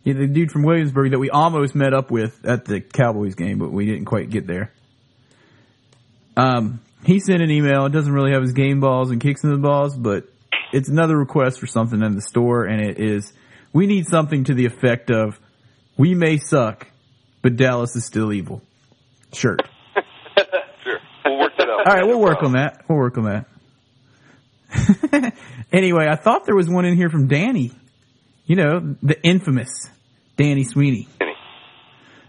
[0.03, 3.59] yeah, the dude from Williamsburg that we almost met up with at the Cowboys game,
[3.59, 4.71] but we didn't quite get there.
[6.37, 7.85] Um, he sent an email.
[7.85, 10.23] It doesn't really have his game balls and kicks in the balls, but
[10.73, 13.33] it's another request for something in the store, and it is
[13.73, 15.39] we need something to the effect of
[15.97, 16.87] "We may suck,
[17.41, 18.61] but Dallas is still evil."
[19.33, 19.61] Shirt.
[20.83, 20.99] Sure.
[21.25, 21.87] We'll work that out.
[21.87, 22.83] All right, we'll work on that.
[22.89, 23.45] We'll work on that.
[25.71, 27.71] anyway, I thought there was one in here from Danny.
[28.45, 29.69] You know, the infamous
[30.37, 31.07] Danny Sweeney,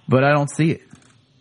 [0.08, 0.82] but I don't see it.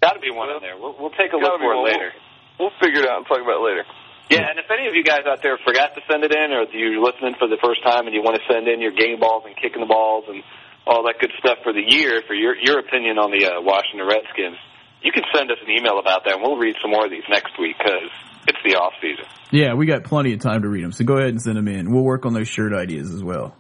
[0.02, 0.78] Got to be one in there.
[0.78, 1.86] We'll, we'll take a Gotta look for it one.
[1.86, 2.12] later.
[2.60, 3.84] We'll figure it out and talk about it later.
[4.30, 6.62] Yeah, and if any of you guys out there forgot to send it in, or
[6.62, 9.20] if you're listening for the first time and you want to send in your game
[9.20, 10.44] balls and kicking the balls and
[10.86, 14.06] all that good stuff for the year, for your your opinion on the uh, Washington
[14.06, 14.58] Redskins,
[15.02, 17.26] you can send us an email about that, and we'll read some more of these
[17.30, 18.10] next week because
[18.48, 19.26] it's the off season.
[19.52, 21.68] Yeah, we got plenty of time to read them, so go ahead and send them
[21.68, 21.92] in.
[21.92, 23.56] We'll work on those shirt ideas as well.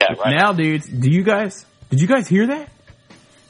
[0.00, 0.36] Yeah, right.
[0.36, 1.66] Now, dudes, do you guys?
[1.90, 2.70] Did you guys hear that?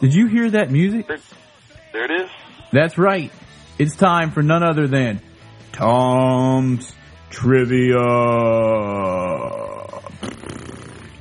[0.00, 1.06] Did you hear that music?
[1.06, 2.30] There it is.
[2.72, 3.30] That's right.
[3.78, 5.20] It's time for none other than
[5.74, 6.94] Tom's
[7.30, 7.98] Trivia.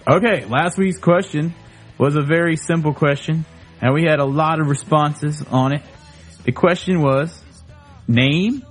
[0.07, 1.55] Okay, last week's question
[1.97, 3.45] was a very simple question,
[3.81, 5.81] and we had a lot of responses on it.
[6.45, 7.41] The question was,
[8.07, 8.63] name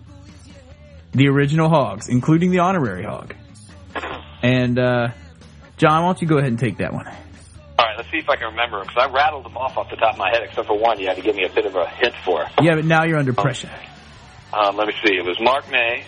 [1.11, 3.35] the original hogs, including the honorary hog.
[4.41, 5.09] And, uh,
[5.79, 7.09] John, why don't you go ahead and take that one?
[7.09, 7.15] All
[7.79, 9.97] right, let's see if I can remember them because I rattled them off off the
[9.97, 11.75] top of my head, except for one you had to give me a bit of
[11.75, 12.47] a hint for.
[12.61, 13.69] Yeah, but now you're under pressure.
[13.73, 13.92] Um,
[14.53, 15.15] let me see.
[15.15, 16.05] It was Mark May,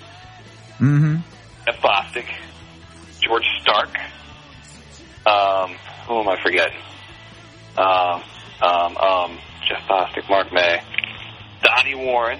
[0.80, 1.16] Mm-hmm.
[1.66, 2.26] Jeff Bostic,
[3.20, 3.96] George Starke.
[5.26, 5.76] Um,
[6.06, 6.76] who am I forgetting?
[7.78, 8.22] Um,
[8.62, 9.38] um, um,
[9.68, 10.80] Jeff Bostic, Mark May,
[11.62, 12.38] Donnie Warren.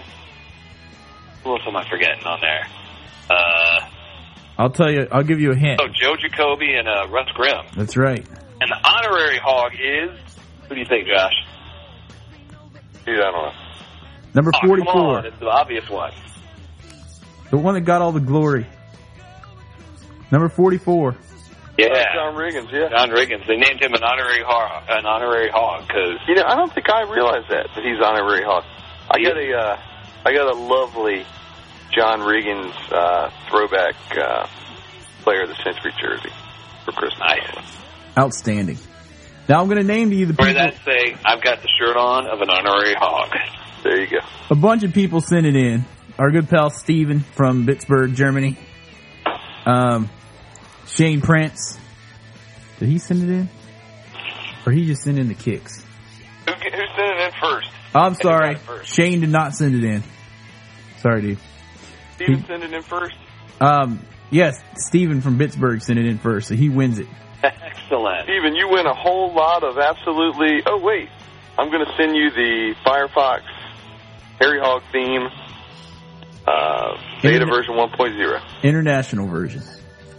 [1.44, 2.66] Who else am I forgetting on there?
[3.30, 3.80] Uh,
[4.58, 5.80] I'll tell you, I'll give you a hint.
[5.82, 7.64] oh, Joe Jacoby and uh, Russ Grimm.
[7.76, 8.26] That's right.
[8.60, 10.10] And the honorary hog is
[10.68, 11.32] who do you think, Josh?
[13.06, 13.52] Dude, I don't know.
[14.34, 14.94] Number Oh, come 44.
[15.18, 16.12] on, it's the obvious one.
[17.50, 18.66] The one that got all the glory.
[20.30, 21.16] Number 44.
[21.78, 22.88] Yeah, John Riggins, yeah.
[22.88, 23.46] John Riggins.
[23.46, 26.88] They named him an honorary hog, an honorary hog because You know, I don't think
[26.88, 28.64] I realized that that he's honorary hog.
[29.10, 29.80] I got a, uh,
[30.24, 31.24] I got a lovely
[31.92, 34.46] John Riggins uh, throwback uh,
[35.22, 36.30] player of the century jersey
[36.84, 37.20] for Christmas.
[37.20, 37.56] nice.
[38.16, 38.78] Outstanding.
[39.48, 40.62] Now I'm going to name to you the Where people.
[40.64, 43.34] that say, I've got the shirt on of an honorary hog.
[43.84, 44.18] There you go.
[44.50, 45.84] A bunch of people sent it in.
[46.18, 48.56] Our good pal Steven from Bitburg, Germany.
[49.66, 50.08] Um,
[50.86, 51.78] Shane Prince.
[52.80, 53.48] Did he send it in?
[54.66, 55.82] Or he just sent in the kicks?
[56.46, 57.68] Who, who sent it in first?
[57.94, 58.56] I'm sorry.
[58.56, 58.92] first.
[58.92, 60.02] Shane did not send it in.
[60.98, 61.38] Sorry, dude.
[62.14, 63.14] Steven He- sent it in first.
[63.60, 67.06] Um, yes, Steven from Bitburg sent it in first, so he wins it.
[67.42, 68.24] Excellent.
[68.24, 70.62] Steven, you win a whole lot of absolutely.
[70.66, 71.08] Oh wait,
[71.58, 73.42] I'm going to send you the Firefox
[74.40, 75.28] Harry Hog theme
[76.46, 79.62] uh, beta Internet- version 1.0 International version.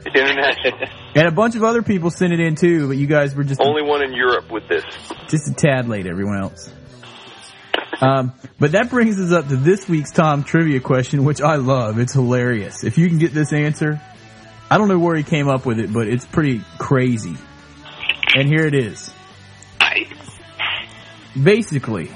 [0.06, 0.80] international.
[1.16, 3.62] And a bunch of other people sent it in too, but you guys were just
[3.62, 4.84] Only one in Europe with this.
[5.30, 6.70] just a tad late, everyone else.
[8.02, 12.00] Um, but that brings us up to this week's Tom trivia question, which I love.
[12.00, 12.84] It's hilarious.
[12.84, 14.02] If you can get this answer,
[14.70, 17.38] I don't know where he came up with it, but it's pretty crazy.
[18.36, 19.10] And here it is.
[19.80, 20.08] I,
[21.42, 22.12] Basically,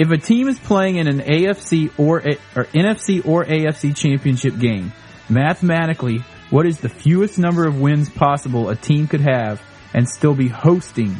[0.00, 4.58] if a team is playing in an AFC or, a, or NFC or AFC championship
[4.58, 4.94] game,
[5.28, 9.60] mathematically, what is the fewest number of wins possible a team could have
[9.92, 11.14] and still be hosting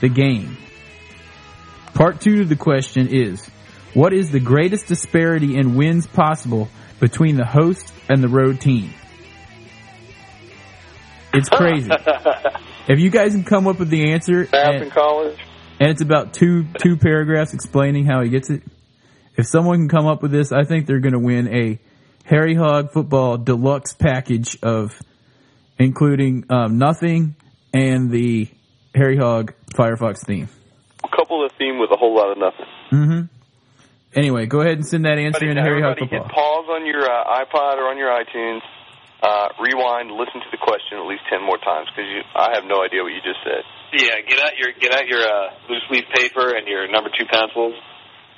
[0.00, 0.56] the game?
[1.92, 3.46] Part two of the question is,
[3.92, 6.70] what is the greatest disparity in wins possible
[7.00, 8.94] between the host and the road team?
[11.34, 11.90] It's crazy.
[12.88, 15.38] if you guys can come up with the answer, Math and- in college.
[15.82, 18.62] And it's about two two paragraphs explaining how he gets it.
[19.36, 21.80] If someone can come up with this, I think they're going to win a
[22.24, 24.96] Harry Hog football deluxe package of
[25.80, 27.34] including um, nothing
[27.74, 28.46] and the
[28.94, 30.48] Harry Hog Firefox theme.
[31.02, 32.66] A couple the theme with a whole lot of nothing.
[32.92, 33.22] Mm-hmm.
[34.14, 36.62] Anyway, go ahead and send that answer in Harry Hog Everybody hit Football.
[36.62, 38.60] pause on your uh, iPod or on your iTunes.
[39.20, 42.06] Uh, rewind, listen to the question at least ten more times because
[42.36, 43.66] I have no idea what you just said.
[43.92, 47.26] Yeah, get out your get out your uh, loose leaf paper and your number two
[47.26, 47.74] pencils.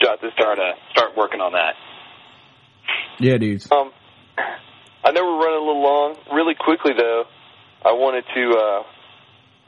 [0.00, 1.74] Jot this start uh, start working on that.
[3.20, 3.70] Yeah, dudes.
[3.70, 3.92] Um,
[4.36, 6.16] I know we're running a little long.
[6.32, 7.24] Really quickly though,
[7.84, 8.82] I wanted to uh,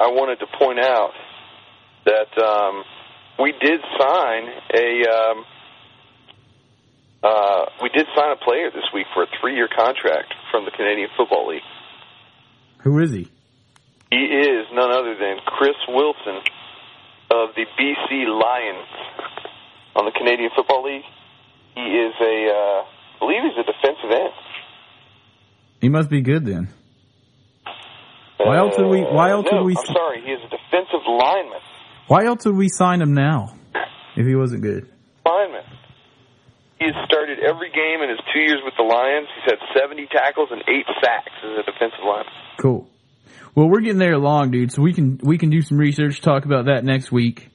[0.03, 1.13] I wanted to point out
[2.05, 2.83] that um,
[3.39, 5.45] we did sign a um,
[7.23, 10.73] uh, we did sign a player this week for a three year contract from the
[10.73, 11.63] Canadian Football League.
[12.83, 13.29] Who is he?
[14.11, 16.39] He is none other than Chris Wilson
[17.31, 18.89] of the BC Lions
[19.97, 21.05] on the Canadian Football League.
[21.75, 24.33] He is a, uh, I believe he's a defensive end.
[25.81, 26.69] He must be good then.
[28.39, 31.01] Why else would we- why else no, would we- I'm sorry, he is a defensive
[31.07, 31.61] lineman.
[32.07, 33.55] Why else would we sign him now
[34.15, 34.87] if he wasn't good?
[35.27, 35.65] Lineman.
[36.79, 39.29] He has started every game in his two years with the Lions.
[39.35, 42.33] He's had 70 tackles and eight sacks as a defensive lineman.
[42.61, 42.87] Cool.
[43.57, 44.71] Well, we're getting there along, dude.
[44.71, 47.49] So we can we can do some research, talk about that next week.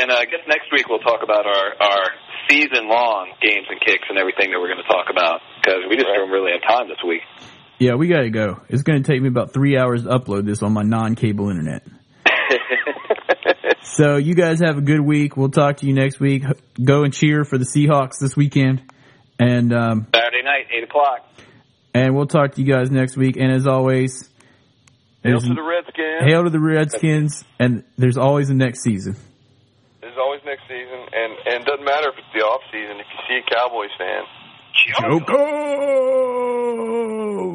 [0.00, 2.04] And uh, I guess next week we'll talk about our our
[2.48, 5.96] season long games and kicks and everything that we're going to talk about because we
[5.96, 6.16] just Right.
[6.16, 7.20] don't really have time this week.
[7.78, 8.62] Yeah, we gotta go.
[8.70, 11.82] It's gonna take me about three hours to upload this on my non-cable internet.
[13.84, 15.36] So you guys have a good week.
[15.36, 16.44] We'll talk to you next week.
[16.82, 18.80] Go and cheer for the Seahawks this weekend,
[19.38, 21.26] and um, Saturday night, eight o'clock.
[21.92, 23.36] and we'll talk to you guys next week.
[23.36, 24.30] And as always,
[25.24, 26.22] Hail to the Redskins.
[26.24, 29.16] hail to the Redskins, and there's always a next season.
[30.00, 32.98] There's always next season, and and it doesn't matter if it's the off season.
[32.98, 34.24] If you see a Cowboys fan,
[36.32, 37.51] Joko!